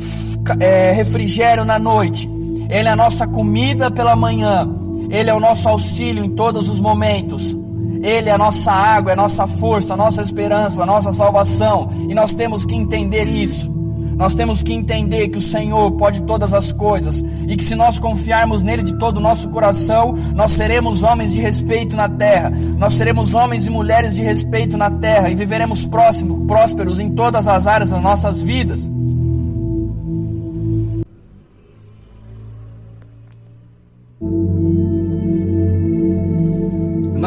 é, 0.61 0.93
refrigério 0.93 1.65
na 1.65 1.79
noite, 1.79 2.31
Ele 2.71 2.89
é 2.89 2.93
a 2.93 2.97
nossa 2.97 3.27
comida 3.27 3.91
pela 3.91 4.15
manhã. 4.15 4.86
Ele 5.11 5.31
é 5.31 5.35
o 5.35 5.41
nosso 5.41 5.69
auxílio 5.69 6.25
em 6.25 6.31
todos 6.31 6.69
os 6.69 6.81
momentos. 6.81 7.57
Ele 8.03 8.29
é 8.29 8.33
a 8.33 8.39
nossa 8.39 8.71
água, 8.71 9.13
é 9.13 9.15
a 9.15 9.17
nossa 9.17 9.47
força, 9.47 9.95
a 9.95 9.97
nossa 9.97 10.23
esperança, 10.23 10.83
a 10.83 10.87
nossa 10.87 11.13
salvação. 11.13 11.89
E 12.09 12.15
nós 12.15 12.35
temos 12.35 12.65
que 12.65 12.75
entender 12.75 13.25
isso. 13.25 13.75
Nós 14.17 14.35
temos 14.35 14.63
que 14.63 14.73
entender 14.73 15.29
que 15.29 15.37
o 15.37 15.43
Senhor 15.43 15.91
pode 15.93 16.23
todas 16.23 16.55
as 16.55 16.73
coisas 16.73 17.23
e 17.47 17.55
que 17.55 17.63
se 17.63 17.75
nós 17.75 17.99
confiarmos 17.99 18.63
nele 18.63 18.83
de 18.83 18.99
todo 18.99 19.19
o 19.19 19.21
nosso 19.21 19.49
coração, 19.51 20.15
nós 20.35 20.53
seremos 20.53 21.03
homens 21.03 21.33
de 21.33 21.41
respeito 21.41 21.95
na 21.95 22.09
terra. 22.09 22.51
Nós 22.51 22.95
seremos 22.95 23.35
homens 23.35 23.67
e 23.67 23.71
mulheres 23.71 24.15
de 24.15 24.23
respeito 24.23 24.77
na 24.77 24.91
terra 24.91 25.29
e 25.29 25.35
viveremos 25.35 25.85
próximo, 25.85 26.47
prósperos 26.47 26.99
em 26.99 27.11
todas 27.11 27.47
as 27.47 27.67
áreas 27.67 27.91
das 27.91 28.03
nossas 28.03 28.41
vidas. 28.41 28.91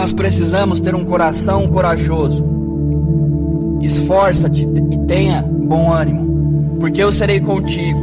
Nós 0.09 0.13
precisamos 0.15 0.81
ter 0.81 0.95
um 0.95 1.05
coração 1.05 1.67
corajoso. 1.67 2.43
Esforça-te 3.79 4.63
e 4.63 4.97
tenha 5.05 5.43
bom 5.43 5.93
ânimo, 5.93 6.77
porque 6.79 7.03
eu 7.03 7.11
serei 7.11 7.39
contigo. 7.39 7.99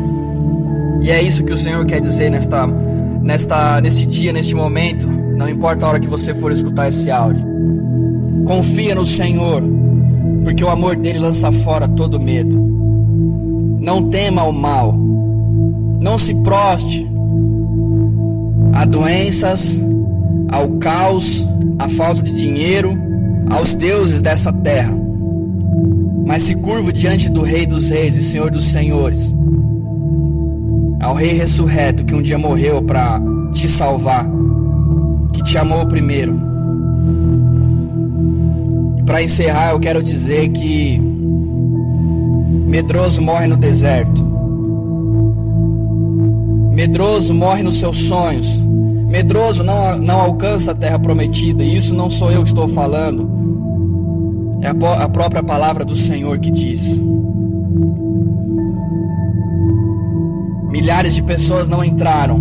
E 1.03 1.11
é 1.11 1.21
isso 1.21 1.43
que 1.43 1.53
o 1.53 1.57
Senhor 1.57 1.85
quer 1.85 2.01
dizer 2.01 2.31
nesta, 2.31 2.65
nesta, 2.65 3.81
nesse 3.81 4.07
dia, 4.07 4.33
neste 4.33 4.55
momento. 4.55 5.05
Não 5.09 5.49
importa 5.49 5.85
a 5.85 5.89
hora 5.89 6.01
que 6.01 6.07
você 6.07 6.33
for 6.33 6.53
escutar 6.53 6.87
esse 6.87 7.11
áudio. 7.11 7.45
Confia 8.47 8.95
no 8.95 9.05
Senhor, 9.05 9.61
porque 10.45 10.63
o 10.63 10.69
amor 10.69 10.95
dele 10.95 11.19
lança 11.19 11.51
fora 11.51 11.89
todo 11.89 12.21
medo. 12.21 12.57
Não 13.81 14.09
tema 14.11 14.45
o 14.45 14.53
mal. 14.53 14.97
Não 16.01 16.17
se 16.17 16.33
proste 16.37 17.05
a 18.75 18.85
doenças, 18.85 19.83
ao 20.53 20.69
caos, 20.79 21.45
à 21.79 21.89
falta 21.89 22.23
de 22.23 22.33
dinheiro, 22.33 22.97
aos 23.51 23.75
deuses 23.75 24.23
dessa 24.23 24.53
terra, 24.53 24.97
mas 26.25 26.43
se 26.43 26.55
curva 26.57 26.93
diante 26.93 27.29
do 27.31 27.43
Rei 27.43 27.67
dos 27.67 27.89
Reis 27.89 28.17
e 28.17 28.23
Senhor 28.23 28.51
dos 28.51 28.65
Senhores, 28.65 29.35
ao 31.01 31.15
Rei 31.15 31.35
ressurreto 31.35 32.05
que 32.05 32.15
um 32.15 32.23
dia 32.23 32.39
morreu 32.39 32.83
para 32.83 33.21
te 33.53 33.69
salvar, 33.69 34.27
que 35.33 35.43
te 35.43 35.57
amou 35.59 35.87
primeiro. 35.87 36.41
para 39.05 39.23
encerrar, 39.23 39.71
eu 39.71 39.79
quero 39.79 40.03
dizer 40.03 40.49
que 40.49 40.99
medroso 42.67 43.23
morre 43.23 43.47
no 43.47 43.57
deserto. 43.57 44.25
Medroso 46.73 47.33
morre 47.33 47.63
nos 47.63 47.79
seus 47.79 47.97
sonhos. 47.97 48.66
Medroso 49.17 49.65
não, 49.65 49.97
não 49.97 50.21
alcança 50.21 50.73
a 50.73 50.75
terra 50.75 50.99
prometida. 50.99 51.65
E 51.65 51.75
isso 51.75 51.95
não 51.95 52.11
sou 52.11 52.31
eu 52.31 52.43
que 52.43 52.51
estou 52.51 52.69
falando. 52.69 53.27
É 54.61 54.69
a, 54.69 55.05
a 55.05 55.09
própria 55.09 55.43
palavra 55.43 55.87
do 55.87 55.95
Senhor 55.95 56.39
que 56.39 56.51
diz. 56.51 57.01
Milhares 60.69 61.15
de 61.15 61.23
pessoas 61.23 61.67
não 61.67 61.83
entraram 61.83 62.37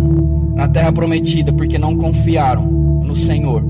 na 0.54 0.68
terra 0.68 0.92
prometida 0.92 1.50
porque 1.50 1.78
não 1.78 1.96
confiaram 1.96 2.66
no 2.66 3.16
Senhor. 3.16 3.64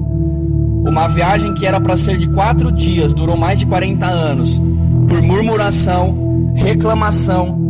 Uma 0.84 1.06
viagem 1.06 1.54
que 1.54 1.64
era 1.64 1.80
para 1.80 1.96
ser 1.96 2.18
de 2.18 2.28
quatro 2.30 2.72
dias 2.72 3.14
durou 3.14 3.36
mais 3.36 3.56
de 3.60 3.66
40 3.66 4.04
anos 4.04 4.60
por 5.06 5.22
murmuração, 5.22 6.52
reclamação 6.56 7.65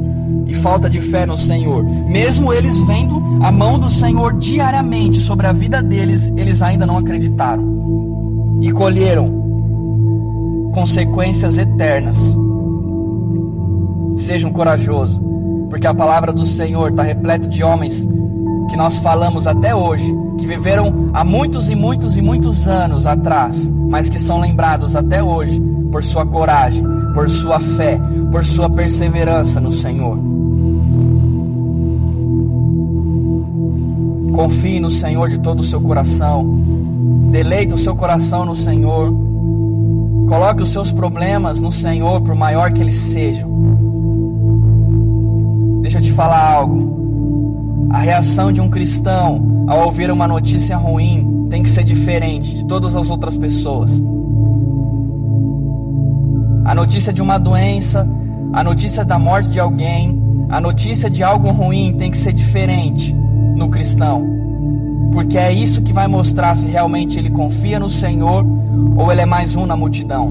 e 0.46 0.54
falta 0.54 0.88
de 0.88 1.00
fé 1.00 1.26
no 1.26 1.36
Senhor. 1.36 1.84
Mesmo 1.84 2.52
eles 2.52 2.78
vendo 2.82 3.20
a 3.42 3.50
mão 3.50 3.78
do 3.78 3.90
Senhor 3.90 4.32
diariamente 4.34 5.20
sobre 5.20 5.46
a 5.46 5.52
vida 5.52 5.82
deles, 5.82 6.32
eles 6.36 6.62
ainda 6.62 6.86
não 6.86 6.98
acreditaram 6.98 7.76
e 8.60 8.70
colheram 8.72 9.44
consequências 10.72 11.58
eternas. 11.58 12.16
Sejam 14.16 14.50
corajosos, 14.52 15.20
porque 15.68 15.86
a 15.86 15.94
palavra 15.94 16.32
do 16.32 16.44
Senhor 16.44 16.90
está 16.90 17.02
repleta 17.02 17.46
de 17.46 17.62
homens 17.62 18.06
que 18.68 18.76
nós 18.76 18.98
falamos 18.98 19.46
até 19.46 19.74
hoje, 19.74 20.14
que 20.38 20.46
viveram 20.46 21.10
há 21.12 21.24
muitos 21.24 21.68
e 21.68 21.74
muitos 21.74 22.16
e 22.16 22.22
muitos 22.22 22.66
anos 22.66 23.06
atrás, 23.06 23.70
mas 23.70 24.08
que 24.08 24.18
são 24.18 24.40
lembrados 24.40 24.96
até 24.96 25.22
hoje 25.22 25.62
por 25.90 26.02
sua 26.02 26.26
coragem, 26.26 26.84
por 27.14 27.28
sua 27.28 27.60
fé, 27.60 27.98
por 28.30 28.44
sua 28.44 28.68
perseverança 28.68 29.60
no 29.60 29.70
Senhor. 29.70 30.35
Confie 34.36 34.78
no 34.78 34.90
Senhor 34.90 35.30
de 35.30 35.38
todo 35.38 35.60
o 35.60 35.64
seu 35.64 35.80
coração. 35.80 36.44
Deleite 37.30 37.72
o 37.72 37.78
seu 37.78 37.96
coração 37.96 38.44
no 38.44 38.54
Senhor. 38.54 39.10
Coloque 40.28 40.62
os 40.62 40.68
seus 40.68 40.92
problemas 40.92 41.58
no 41.58 41.72
Senhor, 41.72 42.20
por 42.20 42.34
maior 42.34 42.70
que 42.70 42.82
eles 42.82 42.96
sejam. 42.96 43.48
Deixa 45.80 45.96
eu 45.96 46.02
te 46.02 46.12
falar 46.12 46.52
algo. 46.52 47.88
A 47.90 47.98
reação 47.98 48.52
de 48.52 48.60
um 48.60 48.68
cristão 48.68 49.64
ao 49.66 49.86
ouvir 49.86 50.10
uma 50.10 50.28
notícia 50.28 50.76
ruim 50.76 51.46
tem 51.48 51.62
que 51.62 51.70
ser 51.70 51.84
diferente 51.84 52.58
de 52.58 52.64
todas 52.66 52.94
as 52.94 53.08
outras 53.08 53.38
pessoas. 53.38 53.98
A 56.66 56.74
notícia 56.74 57.10
de 57.10 57.22
uma 57.22 57.38
doença, 57.38 58.06
a 58.52 58.62
notícia 58.62 59.02
da 59.02 59.18
morte 59.18 59.48
de 59.48 59.58
alguém, 59.58 60.20
a 60.50 60.60
notícia 60.60 61.08
de 61.08 61.22
algo 61.22 61.50
ruim 61.50 61.94
tem 61.94 62.10
que 62.10 62.18
ser 62.18 62.34
diferente 62.34 63.16
no 63.56 63.68
cristão. 63.68 64.24
Porque 65.12 65.38
é 65.38 65.52
isso 65.52 65.82
que 65.82 65.92
vai 65.92 66.06
mostrar 66.06 66.54
se 66.54 66.68
realmente 66.68 67.18
ele 67.18 67.30
confia 67.30 67.80
no 67.80 67.88
Senhor 67.88 68.44
ou 68.96 69.10
ele 69.10 69.22
é 69.22 69.26
mais 69.26 69.56
um 69.56 69.66
na 69.66 69.76
multidão. 69.76 70.30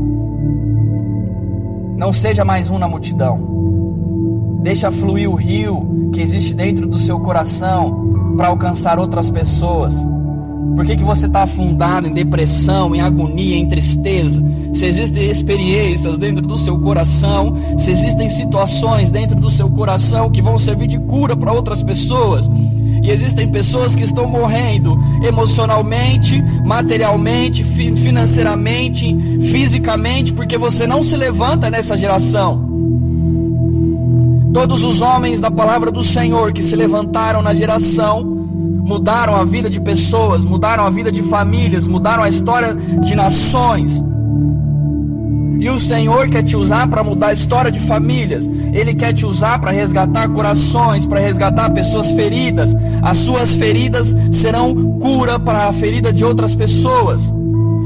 Não 1.98 2.14
seja 2.14 2.46
mais 2.46 2.70
um 2.70 2.78
na 2.78 2.88
multidão. 2.88 4.60
Deixa 4.62 4.92
fluir 4.92 5.30
o 5.30 5.36
rio 5.36 6.10
que 6.14 6.22
existe 6.22 6.54
dentro 6.54 6.88
do 6.88 6.98
seu 6.98 7.20
coração 7.20 8.34
para 8.38 8.48
alcançar 8.48 9.00
outras 9.00 9.30
pessoas. 9.32 9.96
Por 10.76 10.86
que, 10.86 10.98
que 10.98 11.04
você 11.04 11.26
está 11.26 11.44
afundado 11.44 12.08
em 12.08 12.14
depressão, 12.14 12.94
em 12.94 13.00
agonia, 13.00 13.56
em 13.56 13.68
tristeza? 13.68 14.44
Se 14.74 14.86
existem 14.86 15.32
experiências 15.32 16.18
dentro 16.18 16.46
do 16.46 16.58
seu 16.58 16.78
coração, 16.78 17.56
se 17.78 17.92
existem 17.92 18.30
situações 18.30 19.10
dentro 19.10 19.38
do 19.38 19.50
seu 19.50 19.70
coração 19.70 20.30
que 20.30 20.42
vão 20.42 20.60
servir 20.60 20.88
de 20.88 21.00
cura 21.00 21.36
para 21.36 21.54
outras 21.54 21.82
pessoas, 21.82 22.50
e 23.06 23.12
existem 23.12 23.48
pessoas 23.48 23.94
que 23.94 24.04
estão 24.04 24.28
morrendo 24.28 24.98
emocionalmente, 25.24 26.42
materialmente, 26.66 27.64
financeiramente, 27.64 29.16
fisicamente, 29.42 30.34
porque 30.34 30.58
você 30.58 30.88
não 30.88 31.04
se 31.04 31.16
levanta 31.16 31.70
nessa 31.70 31.96
geração. 31.96 32.68
Todos 34.52 34.84
os 34.84 35.02
homens 35.02 35.40
da 35.40 35.52
palavra 35.52 35.92
do 35.92 36.02
Senhor 36.02 36.52
que 36.52 36.64
se 36.64 36.76
levantaram 36.76 37.44
na 37.44 37.54
geração 37.54 38.24
mudaram 38.24 39.36
a 39.36 39.44
vida 39.44 39.70
de 39.70 39.80
pessoas, 39.80 40.44
mudaram 40.44 40.86
a 40.86 40.90
vida 40.90 41.12
de 41.12 41.22
famílias, 41.22 41.88
mudaram 41.88 42.24
a 42.24 42.30
história 42.30 42.74
de 42.74 43.14
nações. 43.14 44.04
E 45.66 45.70
o 45.72 45.80
Senhor 45.80 46.30
quer 46.30 46.44
te 46.44 46.56
usar 46.56 46.88
para 46.88 47.04
mudar 47.04 47.30
a 47.30 47.34
história 47.34 47.72
de 47.72 47.80
famílias. 47.80 48.48
Ele 48.72 48.94
quer 48.94 49.14
te 49.14 49.26
usar 49.26 49.58
para 49.58 49.72
resgatar 49.72 50.30
corações, 50.30 51.08
para 51.08 51.20
resgatar 51.20 51.72
pessoas 51.72 52.12
feridas. 52.12 52.76
As 53.02 53.18
suas 53.18 53.52
feridas 53.52 54.16
serão 54.32 54.76
cura 55.00 55.40
para 55.40 55.68
a 55.68 55.74
ferida 55.74 56.14
de 56.14 56.24
outras 56.24 56.54
pessoas. 56.54 57.34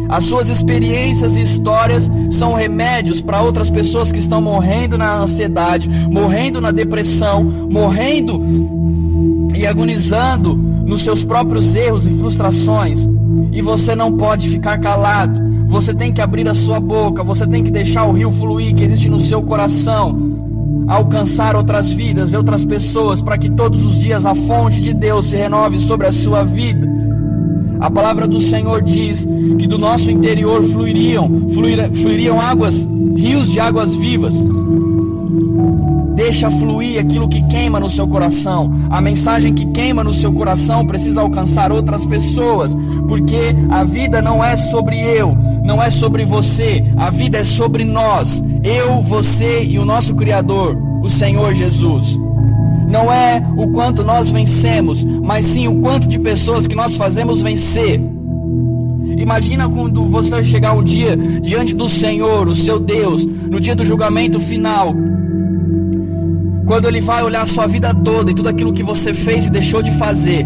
As 0.10 0.26
suas 0.26 0.50
experiências 0.50 1.38
e 1.38 1.42
histórias 1.42 2.12
são 2.30 2.54
remédios 2.54 3.22
para 3.22 3.42
outras 3.42 3.70
pessoas 3.70 4.12
que 4.12 4.20
estão 4.20 4.42
morrendo 4.42 4.98
na 4.98 5.15
ansiedade, 5.15 5.88
morrendo 5.88 6.60
na 6.60 6.72
depressão, 6.72 7.46
morrendo 7.46 8.44
e 9.56 9.65
agonizando 9.65 10.54
nos 10.54 11.02
seus 11.02 11.24
próprios 11.24 11.74
erros 11.78 12.06
e 12.06 12.10
frustrações. 12.18 13.08
E 13.54 13.62
você 13.62 13.96
não 13.96 14.12
pode 14.12 14.50
ficar 14.50 14.78
calado. 14.80 15.49
Você 15.70 15.94
tem 15.94 16.12
que 16.12 16.20
abrir 16.20 16.50
a 16.50 16.56
sua 16.56 16.80
boca, 16.80 17.24
você 17.24 17.46
tem 17.46 17.64
que 17.64 17.70
deixar 17.70 18.04
o 18.06 18.12
rio 18.12 18.32
fluir 18.32 18.74
que 18.74 18.84
existe 18.84 19.08
no 19.08 19.20
seu 19.20 19.42
coração, 19.44 20.86
alcançar 20.88 21.56
outras 21.56 21.92
vidas 21.92 22.34
e 22.34 22.36
outras 22.36 22.66
pessoas, 22.66 23.22
para 23.22 23.38
que 23.38 23.52
todos 23.52 23.86
os 23.86 24.00
dias 24.00 24.26
a 24.26 24.34
fonte 24.34 24.82
de 24.82 24.96
Deus 24.96 25.28
se 25.28 25.36
renove 25.36 25.78
sobre 25.80 26.08
a 26.08 26.12
sua 26.12 26.44
vida. 26.44 26.90
A 27.80 27.90
palavra 27.90 28.28
do 28.28 28.42
Senhor 28.42 28.82
diz 28.82 29.28
que 29.60 29.68
do 29.68 29.78
nosso 29.78 30.10
interior 30.10 30.64
fluiriam, 30.64 31.30
fluiriam 31.52 32.42
águas, 32.42 32.90
rios 33.16 33.52
de 33.52 33.60
águas 33.60 33.96
vivas. 33.96 34.36
Deixa 36.20 36.52
fluir 36.52 37.00
aquilo 37.00 37.30
que 37.30 37.42
queima 37.44 37.80
no 37.80 37.90
seu 37.90 38.06
coração. 38.06 38.70
A 38.90 39.00
mensagem 39.00 39.54
que 39.54 39.66
queima 39.68 40.04
no 40.04 40.14
seu 40.14 40.34
coração 40.34 40.86
precisa 40.86 41.22
alcançar 41.22 41.72
outras 41.72 42.04
pessoas, 42.04 42.76
porque 43.08 43.56
a 43.70 43.86
vida 43.86 44.22
não 44.22 44.44
é 44.44 44.58
sobre 44.58 45.00
eu, 45.00 45.34
não 45.64 45.82
é 45.82 45.90
sobre 45.90 46.26
você, 46.26 46.84
a 46.98 47.10
vida 47.10 47.38
é 47.38 47.46
sobre 47.46 47.86
nós. 47.86 48.44
Eu, 48.66 49.02
você 49.02 49.64
e 49.64 49.80
o 49.80 49.86
nosso 49.86 50.14
Criador, 50.14 50.78
o 51.02 51.10
Senhor 51.10 51.54
Jesus. 51.54 52.20
Não 52.90 53.10
é 53.10 53.42
o 53.56 53.70
quanto 53.70 54.04
nós 54.04 54.28
vencemos, 54.30 55.06
mas 55.06 55.46
sim 55.46 55.70
o 55.70 55.76
quanto 55.76 56.06
de 56.06 56.20
pessoas 56.20 56.68
que 56.68 56.76
nós 56.76 56.98
fazemos 56.98 57.42
vencer. 57.42 58.02
Imagina 59.18 59.70
quando 59.70 60.04
você 60.04 60.44
chegar 60.44 60.74
um 60.74 60.84
dia 60.84 61.16
diante 61.16 61.74
do 61.74 61.88
Senhor, 61.88 62.46
o 62.46 62.56
seu 62.56 62.78
Deus, 62.78 63.26
no 63.26 63.62
dia 63.62 63.76
do 63.76 63.86
julgamento 63.86 64.38
final, 64.38 64.94
quando 66.70 66.88
ele 66.88 67.02
vai 67.02 67.24
olhar 67.24 67.42
a 67.42 67.46
sua 67.48 67.66
vida 67.66 67.92
toda 67.96 68.30
e 68.30 68.34
tudo 68.36 68.48
aquilo 68.48 68.72
que 68.72 68.84
você 68.84 69.12
fez 69.12 69.46
e 69.46 69.50
deixou 69.50 69.82
de 69.82 69.90
fazer. 69.90 70.46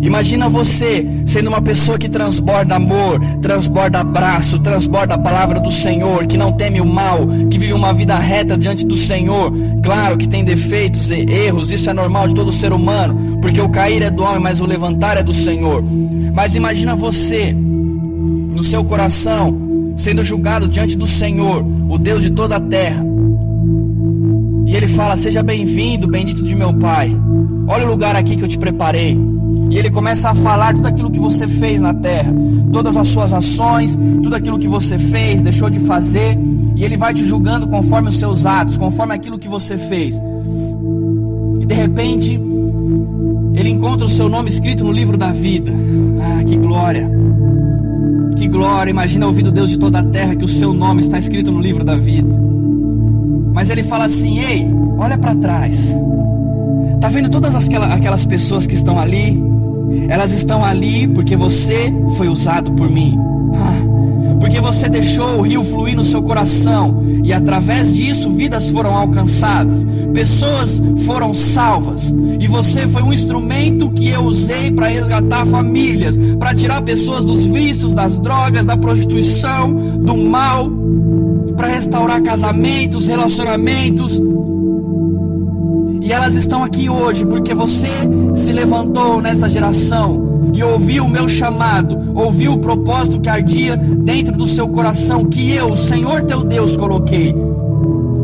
Imagina 0.00 0.48
você 0.48 1.06
sendo 1.26 1.48
uma 1.48 1.60
pessoa 1.60 1.98
que 1.98 2.08
transborda 2.08 2.76
amor, 2.76 3.20
transborda 3.42 4.00
abraço, 4.00 4.58
transborda 4.60 5.12
a 5.12 5.18
palavra 5.18 5.60
do 5.60 5.70
Senhor, 5.70 6.26
que 6.26 6.38
não 6.38 6.52
teme 6.52 6.80
o 6.80 6.86
mal, 6.86 7.26
que 7.50 7.58
vive 7.58 7.74
uma 7.74 7.92
vida 7.92 8.16
reta 8.18 8.56
diante 8.56 8.82
do 8.86 8.96
Senhor. 8.96 9.52
Claro 9.82 10.16
que 10.16 10.26
tem 10.26 10.42
defeitos 10.42 11.10
e 11.10 11.30
erros, 11.30 11.70
isso 11.70 11.90
é 11.90 11.92
normal 11.92 12.28
de 12.28 12.34
todo 12.34 12.50
ser 12.50 12.72
humano, 12.72 13.38
porque 13.42 13.60
o 13.60 13.68
cair 13.68 14.02
é 14.02 14.10
do 14.10 14.22
homem, 14.22 14.40
mas 14.40 14.58
o 14.58 14.64
levantar 14.64 15.18
é 15.18 15.22
do 15.22 15.34
Senhor. 15.34 15.84
Mas 16.32 16.54
imagina 16.54 16.96
você 16.96 17.52
no 17.52 18.64
seu 18.64 18.82
coração 18.84 19.54
sendo 19.98 20.24
julgado 20.24 20.66
diante 20.66 20.96
do 20.96 21.06
Senhor, 21.06 21.62
o 21.90 21.98
Deus 21.98 22.22
de 22.22 22.30
toda 22.30 22.56
a 22.56 22.60
terra 22.60 23.17
e 24.68 24.76
ele 24.76 24.86
fala: 24.86 25.16
Seja 25.16 25.42
bem-vindo, 25.42 26.06
bendito 26.06 26.42
de 26.42 26.54
meu 26.54 26.74
Pai. 26.74 27.10
Olha 27.66 27.86
o 27.86 27.90
lugar 27.90 28.14
aqui 28.14 28.36
que 28.36 28.44
eu 28.44 28.48
te 28.48 28.58
preparei. 28.58 29.18
E 29.70 29.78
ele 29.78 29.90
começa 29.90 30.28
a 30.28 30.34
falar 30.34 30.74
tudo 30.74 30.86
aquilo 30.86 31.10
que 31.10 31.18
você 31.18 31.48
fez 31.48 31.80
na 31.80 31.94
terra, 31.94 32.32
todas 32.70 32.94
as 32.96 33.08
suas 33.08 33.32
ações, 33.32 33.96
tudo 33.96 34.34
aquilo 34.34 34.58
que 34.58 34.68
você 34.68 34.98
fez, 34.98 35.42
deixou 35.42 35.70
de 35.70 35.80
fazer, 35.80 36.38
e 36.76 36.84
ele 36.84 36.98
vai 36.98 37.14
te 37.14 37.24
julgando 37.24 37.66
conforme 37.66 38.10
os 38.10 38.18
seus 38.18 38.44
atos, 38.44 38.76
conforme 38.76 39.14
aquilo 39.14 39.38
que 39.38 39.48
você 39.48 39.76
fez. 39.78 40.20
E 41.60 41.66
de 41.66 41.74
repente, 41.74 42.40
ele 43.54 43.70
encontra 43.70 44.06
o 44.06 44.10
seu 44.10 44.28
nome 44.28 44.50
escrito 44.50 44.84
no 44.84 44.92
livro 44.92 45.16
da 45.16 45.32
vida. 45.32 45.72
Ah, 46.20 46.44
que 46.44 46.56
glória! 46.56 47.10
Que 48.36 48.46
glória! 48.48 48.90
Imagina 48.90 49.26
ouvir 49.26 49.42
do 49.42 49.52
Deus 49.52 49.70
de 49.70 49.78
toda 49.78 50.00
a 50.00 50.04
terra 50.04 50.36
que 50.36 50.44
o 50.44 50.48
seu 50.48 50.74
nome 50.74 51.00
está 51.00 51.18
escrito 51.18 51.50
no 51.50 51.60
livro 51.60 51.84
da 51.84 51.96
vida. 51.96 52.47
Mas 53.58 53.70
ele 53.70 53.82
fala 53.82 54.04
assim: 54.04 54.38
ei, 54.38 54.70
olha 54.96 55.18
para 55.18 55.34
trás. 55.34 55.92
Tá 57.00 57.08
vendo 57.08 57.28
todas 57.28 57.56
aquelas, 57.56 57.90
aquelas 57.90 58.24
pessoas 58.24 58.64
que 58.64 58.76
estão 58.76 58.96
ali? 58.96 59.36
Elas 60.08 60.30
estão 60.30 60.64
ali 60.64 61.08
porque 61.08 61.36
você 61.36 61.92
foi 62.16 62.28
usado 62.28 62.70
por 62.70 62.88
mim. 62.88 63.18
porque 64.38 64.60
você 64.60 64.88
deixou 64.88 65.38
o 65.38 65.40
rio 65.40 65.64
fluir 65.64 65.96
no 65.96 66.04
seu 66.04 66.22
coração 66.22 67.02
e 67.24 67.32
através 67.32 67.92
disso 67.92 68.30
vidas 68.30 68.68
foram 68.68 68.94
alcançadas, 68.94 69.84
pessoas 70.14 70.80
foram 71.04 71.34
salvas 71.34 72.14
e 72.38 72.46
você 72.46 72.86
foi 72.86 73.02
um 73.02 73.12
instrumento 73.12 73.90
que 73.90 74.08
eu 74.08 74.20
usei 74.20 74.70
para 74.70 74.86
resgatar 74.86 75.44
famílias, 75.46 76.16
para 76.38 76.54
tirar 76.54 76.80
pessoas 76.82 77.24
dos 77.24 77.44
vícios, 77.44 77.92
das 77.92 78.18
drogas, 78.18 78.64
da 78.64 78.76
prostituição, 78.76 79.74
do 79.74 80.16
mal, 80.16 80.70
para 81.58 81.66
restaurar 81.66 82.22
casamentos, 82.22 83.06
relacionamentos. 83.06 84.22
E 86.00 86.12
elas 86.12 86.36
estão 86.36 86.62
aqui 86.62 86.88
hoje 86.88 87.26
porque 87.26 87.52
você 87.52 87.88
se 88.32 88.52
levantou 88.52 89.20
nessa 89.20 89.48
geração 89.48 90.50
e 90.54 90.62
ouviu 90.62 91.04
o 91.04 91.08
meu 91.08 91.28
chamado, 91.28 92.12
ouviu 92.14 92.52
o 92.52 92.58
propósito 92.58 93.20
que 93.20 93.28
ardia 93.28 93.76
dentro 93.76 94.32
do 94.36 94.46
seu 94.46 94.68
coração, 94.68 95.24
que 95.24 95.52
eu, 95.52 95.72
o 95.72 95.76
Senhor 95.76 96.22
teu 96.22 96.44
Deus, 96.44 96.76
coloquei. 96.76 97.34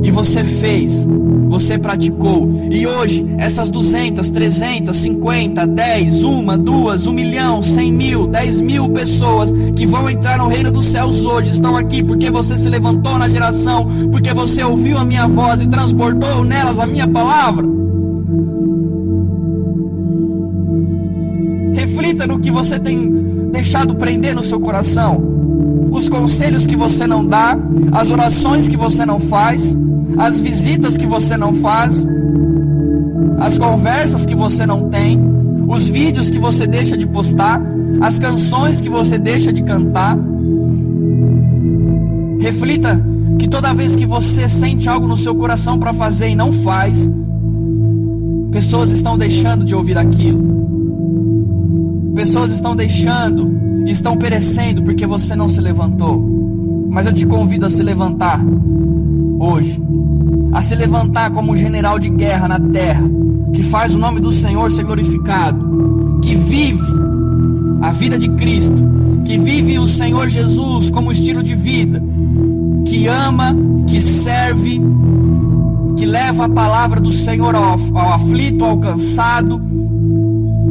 E 0.05 0.11
você 0.12 0.44
fez, 0.44 1.05
você 1.48 1.78
praticou. 1.78 2.48
E 2.70 2.87
hoje, 2.87 3.26
essas 3.38 3.70
200, 3.70 4.30
300, 4.30 4.96
50, 4.96 5.66
10, 5.66 6.22
uma, 6.22 6.57
duas, 6.57 7.07
um 7.07 7.12
milhão, 7.12 7.62
cem 7.62 7.92
mil, 7.92 8.26
dez 8.26 8.61
mil 8.61 8.88
pessoas 8.90 9.52
que 9.76 9.87
vão 9.87 10.09
entrar 10.09 10.38
no 10.38 10.48
reino 10.48 10.70
dos 10.70 10.87
céus 10.87 11.24
hoje 11.24 11.50
estão 11.50 11.76
aqui 11.76 12.02
porque 12.02 12.30
você 12.30 12.57
se 12.57 12.68
levantou 12.68 13.18
na 13.18 13.28
geração, 13.28 13.87
porque 14.11 14.33
você 14.33 14.62
ouviu 14.62 14.98
a 14.98 15.04
minha 15.04 15.26
voz 15.26 15.61
e 15.61 15.66
transportou 15.66 16.44
nelas 16.44 16.78
a 16.78 16.87
minha 16.87 17.07
palavra. 17.09 17.66
Reflita 21.74 22.26
no 22.26 22.38
que 22.38 22.50
você 22.50 22.78
tem 22.78 23.11
deixado 23.50 23.94
prender 23.94 24.35
no 24.35 24.42
seu 24.42 24.61
coração. 24.61 25.22
Os 25.90 26.09
conselhos 26.09 26.66
que 26.66 26.74
você 26.74 27.07
não 27.07 27.24
dá, 27.24 27.57
as 27.92 28.11
orações 28.11 28.66
que 28.66 28.76
você 28.76 29.07
não 29.07 29.20
faz, 29.20 29.76
as 30.16 30.38
visitas 30.38 30.96
que 30.96 31.07
você 31.07 31.37
não 31.37 31.53
faz, 31.55 32.07
as 33.38 33.59
conversas 33.59 34.24
que 34.24 34.35
você 34.35 34.64
não 34.64 34.88
tem, 34.88 35.18
os 35.68 35.88
vídeos 35.88 36.31
que 36.31 36.38
você 36.38 36.66
deixa 36.66 36.96
de 36.96 37.07
postar, 37.07 37.61
as 38.00 38.18
canções 38.18 38.81
que 38.81 38.88
você 38.88 39.18
deixa 39.18 39.53
de 39.53 39.62
cantar. 39.62 40.16
Reflita 42.40 43.03
que 43.38 43.48
toda 43.48 43.74
vez 43.74 43.96
que 43.96 44.07
você 44.07 44.48
sente 44.48 44.88
algo 44.88 45.07
no 45.07 45.16
seu 45.16 45.35
coração 45.35 45.79
para 45.79 45.92
fazer 45.92 46.29
e 46.29 46.37
não 46.37 46.53
faz, 46.53 47.11
pessoas 48.50 48.90
estão 48.90 49.18
deixando 49.18 49.64
de 49.64 49.74
ouvir 49.74 49.98
aquilo. 49.98 50.55
Pessoas 52.14 52.53
estão 52.53 52.77
deixando, 52.77 53.85
estão 53.87 54.16
perecendo 54.16 54.83
porque 54.83 55.07
você 55.07 55.35
não 55.35 55.48
se 55.48 55.61
levantou. 55.61 56.33
Mas 56.88 57.07
eu 57.07 57.12
te 57.12 57.27
convido 57.27 57.66
a 57.66 57.70
se 57.70 57.83
levantar 57.83 58.40
hoje, 59.44 59.80
a 60.52 60.62
se 60.62 60.74
levantar 60.74 61.30
como 61.30 61.57
general 61.57 61.98
de 61.98 62.09
guerra 62.09 62.48
na 62.48 62.61
terra, 62.61 63.04
que 63.52 63.62
faz 63.62 63.94
o 63.94 63.98
nome 63.98 64.20
do 64.20 64.33
Senhor 64.33 64.70
ser 64.72 64.85
glorificado, 64.85 66.18
que 66.22 66.35
vive 66.35 66.92
a 67.83 67.90
vida 67.92 68.18
de 68.18 68.28
Cristo, 68.30 68.83
que 69.24 69.38
vive 69.38 69.78
o 69.78 69.87
Senhor 69.87 70.28
Jesus 70.28 70.90
como 70.90 71.12
estilo 71.12 71.42
de 71.42 71.54
vida, 71.54 72.02
que 72.87 73.07
ama, 73.07 73.54
que 73.87 74.00
serve, 74.00 74.80
que 75.96 76.07
leva 76.07 76.46
a 76.46 76.48
palavra 76.48 77.00
do 77.00 77.11
Senhor 77.11 77.54
ao, 77.54 77.78
ao 77.94 78.12
aflito, 78.14 78.64
ao 78.64 78.78
cansado 78.78 79.61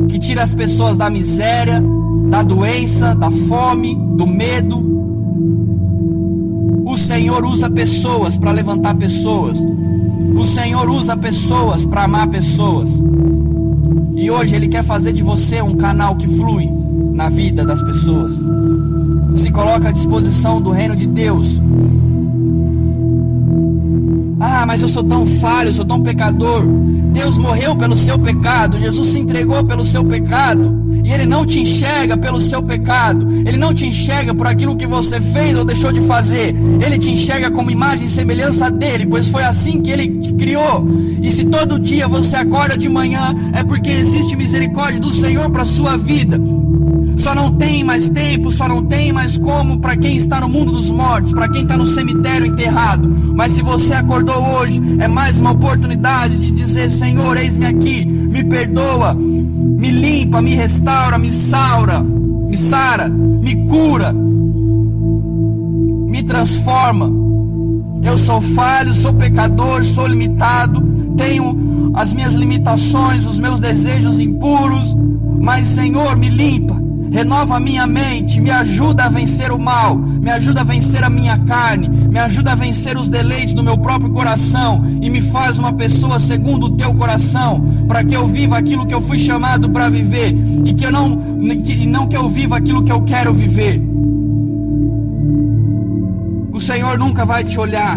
que 0.07 0.19
tira 0.19 0.43
as 0.43 0.53
pessoas 0.53 0.97
da 0.97 1.09
miséria, 1.09 1.81
da 2.29 2.43
doença, 2.43 3.15
da 3.15 3.31
fome, 3.31 3.95
do 3.95 4.27
medo. 4.27 4.92
Senhor 7.13 7.45
usa 7.45 7.69
pessoas 7.69 8.35
para 8.35 8.51
levantar 8.51 8.95
pessoas. 8.95 9.59
O 10.35 10.43
Senhor 10.45 10.89
usa 10.89 11.15
pessoas 11.15 11.85
para 11.85 12.05
amar 12.05 12.27
pessoas. 12.27 12.89
E 14.15 14.31
hoje 14.31 14.55
Ele 14.55 14.67
quer 14.67 14.83
fazer 14.83 15.13
de 15.13 15.21
você 15.21 15.61
um 15.61 15.75
canal 15.75 16.15
que 16.15 16.27
flui 16.27 16.67
na 17.13 17.29
vida 17.29 17.63
das 17.63 17.83
pessoas. 17.83 18.33
Se 19.35 19.51
coloca 19.51 19.89
à 19.89 19.91
disposição 19.91 20.59
do 20.59 20.71
reino 20.71 20.95
de 20.95 21.05
Deus 21.05 21.61
ah, 24.45 24.65
mas 24.65 24.81
eu 24.81 24.89
sou 24.89 25.03
tão 25.05 25.25
falho, 25.25 25.69
eu 25.69 25.73
sou 25.73 25.85
tão 25.85 26.01
pecador. 26.01 26.65
Deus 26.65 27.37
morreu 27.37 27.73
pelo 27.77 27.97
seu 27.97 28.19
pecado, 28.19 28.77
Jesus 28.77 29.11
se 29.11 29.19
entregou 29.19 29.63
pelo 29.63 29.85
seu 29.85 30.03
pecado. 30.03 30.83
E 31.01 31.13
Ele 31.13 31.25
não 31.25 31.45
te 31.45 31.61
enxerga 31.61 32.17
pelo 32.17 32.41
seu 32.41 32.61
pecado. 32.61 33.25
Ele 33.45 33.57
não 33.57 33.73
te 33.73 33.87
enxerga 33.87 34.35
por 34.35 34.45
aquilo 34.45 34.75
que 34.75 34.85
você 34.85 35.21
fez 35.21 35.57
ou 35.57 35.63
deixou 35.63 35.93
de 35.93 36.01
fazer. 36.01 36.53
Ele 36.85 36.97
te 36.97 37.09
enxerga 37.09 37.49
como 37.51 37.71
imagem 37.71 38.05
e 38.05 38.09
semelhança 38.09 38.69
dele, 38.69 39.05
pois 39.05 39.29
foi 39.29 39.43
assim 39.45 39.81
que 39.81 39.91
Ele 39.91 40.19
te 40.19 40.33
criou. 40.33 40.85
E 41.21 41.31
se 41.31 41.45
todo 41.45 41.79
dia 41.79 42.05
você 42.05 42.35
acorda 42.35 42.77
de 42.77 42.89
manhã, 42.89 43.33
é 43.53 43.63
porque 43.63 43.89
existe 43.89 44.35
misericórdia 44.35 44.99
do 44.99 45.09
Senhor 45.09 45.49
para 45.51 45.63
sua 45.63 45.95
vida. 45.95 46.37
Só 47.23 47.33
não 47.33 47.53
tem 47.53 47.85
mais 47.85 48.09
tempo, 48.09 48.51
só 48.51 48.67
não 48.67 48.83
tem 48.83 49.13
mais 49.13 49.37
como 49.37 49.79
para 49.79 49.95
quem 49.95 50.17
está 50.17 50.41
no 50.41 50.49
mundo 50.49 50.73
dos 50.73 50.89
mortos, 50.89 51.31
para 51.31 51.47
quem 51.47 51.61
está 51.61 51.77
no 51.77 51.87
cemitério 51.87 52.47
enterrado. 52.47 53.07
Mas 53.33 53.53
se 53.53 53.61
você 53.61 53.93
acordou 53.93 54.35
hoje, 54.35 54.81
é 54.99 55.07
mais 55.07 55.39
uma 55.39 55.51
oportunidade 55.51 56.37
de 56.37 56.51
dizer: 56.51 56.89
Senhor, 56.89 57.37
eis-me 57.37 57.65
aqui, 57.65 58.03
me 58.03 58.43
perdoa, 58.43 59.13
me 59.13 59.89
limpa, 59.89 60.41
me 60.41 60.53
restaura, 60.53 61.17
me 61.17 61.31
saura, 61.31 62.01
me 62.01 62.57
sara, 62.57 63.07
me 63.07 63.55
cura, 63.67 64.11
me 64.11 66.23
transforma. 66.23 67.09
Eu 68.03 68.17
sou 68.17 68.41
falho, 68.41 68.93
sou 68.95 69.13
pecador, 69.13 69.81
sou 69.85 70.07
limitado, 70.07 70.81
tenho 71.15 71.91
as 71.93 72.11
minhas 72.11 72.33
limitações, 72.33 73.25
os 73.25 73.39
meus 73.39 73.61
desejos 73.61 74.19
impuros, 74.19 74.93
mas 75.39 75.69
Senhor, 75.69 76.17
me 76.17 76.27
limpa 76.27 76.82
renova 77.13 77.57
a 77.57 77.59
minha 77.59 77.85
mente, 77.85 78.41
me 78.41 78.49
ajuda 78.49 79.03
a 79.03 79.09
vencer 79.09 79.51
o 79.51 79.59
mal, 79.59 79.95
me 79.95 80.31
ajuda 80.31 80.61
a 80.61 80.63
vencer 80.63 81.03
a 81.03 81.09
minha 81.11 81.37
carne, 81.37 81.87
me 81.87 82.17
ajuda 82.17 82.53
a 82.53 82.55
vencer 82.55 82.97
os 82.97 83.07
deleites 83.07 83.53
do 83.53 83.61
meu 83.61 83.77
próprio 83.77 84.09
coração 84.09 84.83
e 84.99 85.11
me 85.11 85.21
faz 85.21 85.59
uma 85.59 85.71
pessoa 85.71 86.19
segundo 86.19 86.65
o 86.65 86.75
teu 86.75 86.91
coração, 86.95 87.63
para 87.87 88.03
que 88.03 88.15
eu 88.15 88.27
viva 88.27 88.57
aquilo 88.57 88.87
que 88.87 88.95
eu 88.95 89.01
fui 89.01 89.19
chamado 89.19 89.69
para 89.69 89.89
viver 89.89 90.35
e 90.65 90.73
que 90.73 90.85
eu 90.85 90.91
não 90.91 91.15
que, 91.63 91.85
não 91.85 92.07
que 92.07 92.17
eu 92.17 92.27
viva 92.27 92.57
aquilo 92.57 92.83
que 92.83 92.91
eu 92.91 93.03
quero 93.03 93.31
viver. 93.31 93.79
O 96.51 96.59
Senhor 96.59 96.97
nunca 96.97 97.25
vai 97.25 97.43
te 97.43 97.59
olhar 97.59 97.95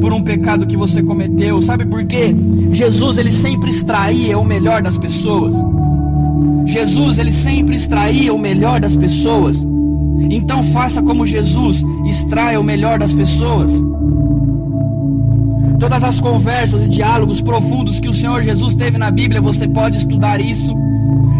por 0.00 0.10
um 0.10 0.22
pecado 0.22 0.66
que 0.66 0.76
você 0.76 1.02
cometeu, 1.02 1.60
sabe 1.60 1.84
por 1.84 2.02
quê? 2.06 2.34
Jesus 2.72 3.18
ele 3.18 3.32
sempre 3.32 3.68
extraía 3.68 4.38
o 4.38 4.44
melhor 4.44 4.80
das 4.80 4.96
pessoas. 4.96 5.54
Jesus, 6.64 7.18
ele 7.18 7.32
sempre 7.32 7.76
extraía 7.76 8.32
o 8.32 8.38
melhor 8.38 8.80
das 8.80 8.96
pessoas. 8.96 9.66
Então 10.30 10.64
faça 10.64 11.02
como 11.02 11.26
Jesus, 11.26 11.84
extraia 12.06 12.60
o 12.60 12.64
melhor 12.64 12.98
das 12.98 13.12
pessoas. 13.12 13.72
Todas 15.78 16.02
as 16.02 16.20
conversas 16.20 16.86
e 16.86 16.88
diálogos 16.88 17.40
profundos 17.40 18.00
que 18.00 18.08
o 18.08 18.14
Senhor 18.14 18.42
Jesus 18.42 18.74
teve 18.74 18.96
na 18.96 19.10
Bíblia, 19.10 19.40
você 19.40 19.68
pode 19.68 19.98
estudar 19.98 20.40
isso. 20.40 20.74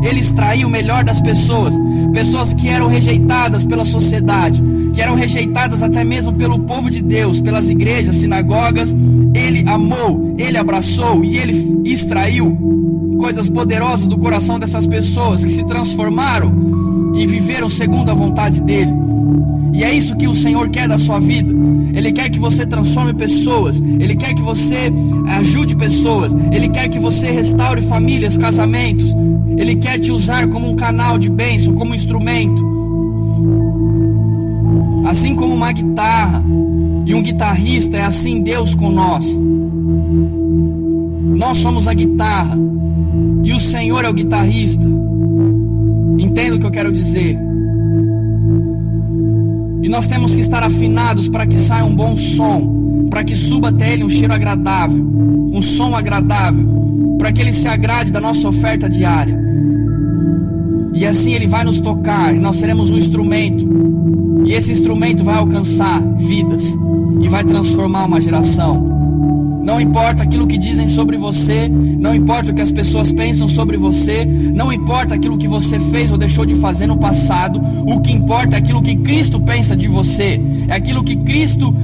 Ele 0.03 0.21
extraía 0.21 0.67
o 0.67 0.71
melhor 0.71 1.03
das 1.03 1.21
pessoas, 1.21 1.75
pessoas 2.13 2.53
que 2.53 2.69
eram 2.69 2.89
rejeitadas 2.89 3.65
pela 3.65 3.87
sociedade, 3.87 4.63
que 4.95 5.03
eram 5.03 5.15
rejeitadas 5.17 5.83
até 5.83 6.05
mesmo 6.05 6.33
pelo 6.33 6.59
povo 6.61 6.89
de 6.89 7.03
Deus, 7.03 7.41
pelas 7.41 7.69
igrejas, 7.69 8.17
sinagogas. 8.17 8.95
Ele 9.35 9.69
amou, 9.69 10.35
ele 10.39 10.57
abraçou 10.57 11.25
e 11.25 11.37
ele 11.37 11.83
extraiu 11.85 12.57
coisas 13.19 13.51
poderosas 13.51 14.07
do 14.07 14.17
coração 14.19 14.59
dessas 14.59 14.87
pessoas 14.87 15.45
que 15.45 15.53
se 15.53 15.65
transformaram 15.65 17.13
e 17.15 17.27
viveram 17.27 17.69
segundo 17.69 18.11
a 18.11 18.15
vontade 18.15 18.61
dele. 18.63 18.93
E 19.73 19.83
é 19.83 19.93
isso 19.93 20.17
que 20.17 20.29
o 20.29 20.35
Senhor 20.35 20.71
quer 20.71 20.87
da 20.87 20.99
sua 20.99 21.19
vida. 21.19 21.53
Ele 21.93 22.13
quer 22.13 22.31
que 22.31 22.39
você 22.39 22.65
transforme 22.65 23.13
pessoas. 23.13 23.81
Ele 23.81 24.15
quer 24.15 24.33
que 24.33 24.43
você 24.43 24.93
ajude 25.29 25.75
pessoas. 25.75 26.33
Ele 26.53 26.69
quer 26.69 26.89
que 26.89 26.99
você 26.99 27.31
restaure 27.31 27.83
famílias, 27.83 28.39
casamentos. 28.39 29.13
Ele 29.57 29.75
quer 29.75 29.99
te 29.99 30.13
usar 30.13 30.47
como 30.49 30.71
um 30.71 30.77
canal 30.77 31.19
de 31.19 31.29
bênção, 31.29 31.75
como 31.75 31.95
instrumento. 31.95 32.74
Assim 35.05 35.37
como 35.37 35.55
uma 35.55 35.71
guitarra 35.71 36.43
e 37.05 37.15
um 37.15 37.23
guitarrista, 37.23 37.99
é 37.99 38.05
assim 38.05 38.43
Deus 38.43 38.75
com 38.75 38.91
nós. 38.91 39.39
Nós 41.37 41.59
somos 41.59 41.87
a 41.87 41.93
guitarra 41.93 42.59
e 43.43 43.53
o 43.53 43.61
Senhor 43.61 44.05
é 44.05 44.09
o 44.09 44.15
guitarrista. 44.15 44.87
Entenda 46.19 46.57
o 46.57 46.59
que 46.59 46.67
eu 46.67 46.71
quero 46.71 46.91
dizer. 46.91 47.39
E 49.83 49.89
nós 49.89 50.07
temos 50.07 50.35
que 50.35 50.41
estar 50.41 50.63
afinados 50.63 51.29
para 51.29 51.47
que 51.47 51.59
saia 51.59 51.85
um 51.85 51.95
bom 51.95 52.17
som, 52.17 53.07
para 53.11 53.23
que 53.23 53.37
suba 53.37 53.69
até 53.69 53.93
ele 53.93 54.05
um 54.05 54.09
cheiro 54.09 54.33
agradável, 54.33 55.05
um 55.53 55.61
som 55.61 55.95
agradável, 55.95 57.17
para 57.19 57.31
que 57.31 57.43
ele 57.43 57.53
se 57.53 57.69
agrade 57.69 58.11
da 58.11 58.21
nossa 58.21 58.49
oferta 58.49 58.89
diária. 58.89 59.39
E 60.95 61.05
assim 61.05 61.35
ele 61.35 61.47
vai 61.47 61.65
nos 61.65 61.81
tocar, 61.81 62.35
e 62.35 62.39
nós 62.39 62.57
seremos 62.57 62.91
um 62.91 62.97
instrumento 62.97 63.94
E 64.45 64.53
esse 64.53 64.73
instrumento 64.73 65.25
vai 65.25 65.37
alcançar 65.37 66.01
vidas 66.17 66.77
e 67.21 67.29
vai 67.29 67.45
transformar 67.45 68.05
uma 68.05 68.21
geração. 68.21 68.95
Não 69.65 69.81
importa 69.81 70.23
aquilo 70.23 70.47
que 70.47 70.59
dizem 70.59 70.87
sobre 70.87 71.17
você, 71.17 71.69
não 71.71 72.15
importa 72.15 72.51
o 72.51 72.55
que 72.55 72.61
as 72.61 72.71
pessoas 72.71 73.11
pensam 73.11 73.49
sobre 73.49 73.79
você, 73.79 74.27
não 74.27 74.71
importa 74.71 75.15
aquilo 75.15 75.39
que 75.39 75.49
você 75.49 75.79
fez 75.79 76.13
ou 76.13 76.19
deixou 76.19 76.45
de 76.45 76.55
fazer 76.57 76.87
no 76.87 76.99
passado, 76.99 77.59
o 77.87 77.99
que 78.01 78.13
importa 78.13 78.57
é 78.57 78.59
aquilo 78.59 78.83
que 78.83 78.95
Cristo 78.97 79.41
pensa 79.41 79.75
de 79.75 79.89
você, 79.89 80.39
é 80.69 80.75
aquilo 80.75 81.03
que 81.03 81.17
Cristo 81.17 81.75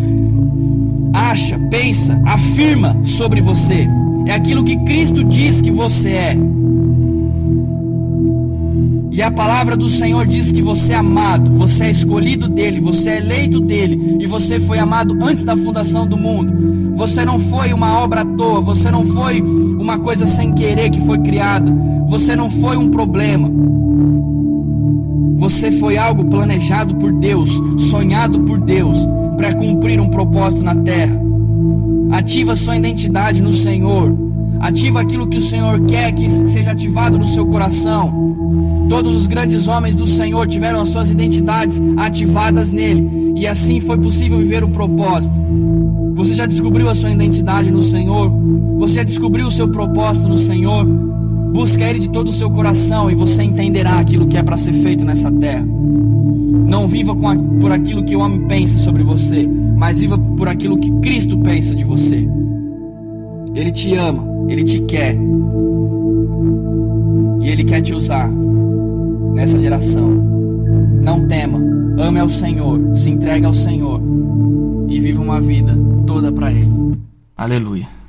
acha, 1.14 1.58
pensa, 1.70 2.20
afirma 2.26 2.94
sobre 3.06 3.40
você, 3.40 3.88
é 4.26 4.34
aquilo 4.34 4.62
que 4.62 4.76
Cristo 4.84 5.24
diz 5.24 5.62
que 5.62 5.70
você 5.70 6.10
é. 6.10 6.59
E 9.20 9.22
a 9.22 9.30
palavra 9.30 9.76
do 9.76 9.86
Senhor 9.86 10.26
diz 10.26 10.50
que 10.50 10.62
você 10.62 10.94
é 10.94 10.96
amado, 10.96 11.52
você 11.52 11.84
é 11.84 11.90
escolhido 11.90 12.48
dele, 12.48 12.80
você 12.80 13.10
é 13.10 13.16
eleito 13.18 13.60
dele, 13.60 14.16
e 14.18 14.26
você 14.26 14.58
foi 14.58 14.78
amado 14.78 15.14
antes 15.20 15.44
da 15.44 15.54
fundação 15.54 16.06
do 16.06 16.16
mundo. 16.16 16.96
Você 16.96 17.22
não 17.22 17.38
foi 17.38 17.74
uma 17.74 17.98
obra 18.00 18.22
à 18.22 18.24
toa, 18.24 18.62
você 18.62 18.90
não 18.90 19.04
foi 19.04 19.42
uma 19.42 19.98
coisa 19.98 20.26
sem 20.26 20.54
querer 20.54 20.88
que 20.88 21.02
foi 21.02 21.18
criada, 21.18 21.70
você 22.08 22.34
não 22.34 22.48
foi 22.48 22.78
um 22.78 22.88
problema. 22.88 23.50
Você 25.36 25.70
foi 25.70 25.98
algo 25.98 26.24
planejado 26.24 26.94
por 26.94 27.12
Deus, 27.12 27.50
sonhado 27.90 28.40
por 28.40 28.58
Deus, 28.58 28.96
para 29.36 29.54
cumprir 29.54 30.00
um 30.00 30.08
propósito 30.08 30.62
na 30.62 30.74
terra. 30.76 31.20
Ativa 32.12 32.56
sua 32.56 32.78
identidade 32.78 33.42
no 33.42 33.52
Senhor. 33.52 34.16
Ativa 34.60 35.02
aquilo 35.02 35.26
que 35.26 35.36
o 35.36 35.46
Senhor 35.46 35.78
quer 35.84 36.10
que 36.12 36.30
seja 36.48 36.70
ativado 36.70 37.18
no 37.18 37.26
seu 37.26 37.44
coração. 37.44 38.30
Todos 38.90 39.14
os 39.14 39.28
grandes 39.28 39.68
homens 39.68 39.94
do 39.94 40.04
Senhor 40.04 40.48
tiveram 40.48 40.82
as 40.82 40.88
suas 40.88 41.10
identidades 41.10 41.80
ativadas 41.96 42.72
nele, 42.72 43.34
e 43.36 43.46
assim 43.46 43.78
foi 43.78 43.96
possível 43.96 44.38
viver 44.38 44.64
o 44.64 44.68
propósito. 44.68 45.32
Você 46.16 46.34
já 46.34 46.44
descobriu 46.44 46.90
a 46.90 46.94
sua 46.96 47.12
identidade 47.12 47.70
no 47.70 47.84
Senhor? 47.84 48.28
Você 48.80 48.94
já 48.94 49.04
descobriu 49.04 49.46
o 49.46 49.52
seu 49.52 49.68
propósito 49.68 50.28
no 50.28 50.36
Senhor? 50.36 50.84
Busca 50.84 51.84
Ele 51.84 52.00
de 52.00 52.08
todo 52.08 52.30
o 52.30 52.32
seu 52.32 52.50
coração 52.50 53.08
e 53.08 53.14
você 53.14 53.44
entenderá 53.44 54.00
aquilo 54.00 54.26
que 54.26 54.36
é 54.36 54.42
para 54.42 54.56
ser 54.56 54.72
feito 54.72 55.04
nessa 55.04 55.30
terra. 55.30 55.64
Não 55.64 56.88
viva 56.88 57.12
a, 57.12 57.36
por 57.60 57.70
aquilo 57.70 58.04
que 58.04 58.16
o 58.16 58.20
homem 58.20 58.40
pensa 58.48 58.76
sobre 58.80 59.04
você, 59.04 59.48
mas 59.76 60.00
viva 60.00 60.18
por 60.18 60.48
aquilo 60.48 60.76
que 60.76 60.90
Cristo 60.94 61.38
pensa 61.38 61.76
de 61.76 61.84
você. 61.84 62.28
Ele 63.54 63.70
te 63.70 63.94
ama, 63.94 64.26
Ele 64.48 64.64
te 64.64 64.80
quer. 64.80 65.16
E 67.40 67.48
Ele 67.48 67.62
quer 67.62 67.82
te 67.82 67.94
usar 67.94 68.39
nessa 69.34 69.58
geração. 69.58 70.10
Não 71.02 71.26
tema, 71.26 71.58
ame 71.98 72.20
ao 72.20 72.28
Senhor, 72.28 72.96
se 72.96 73.10
entregue 73.10 73.46
ao 73.46 73.54
Senhor 73.54 74.00
e 74.88 75.00
viva 75.00 75.22
uma 75.22 75.40
vida 75.40 75.76
toda 76.06 76.30
para 76.30 76.52
Ele. 76.52 76.70
Aleluia. 77.36 77.99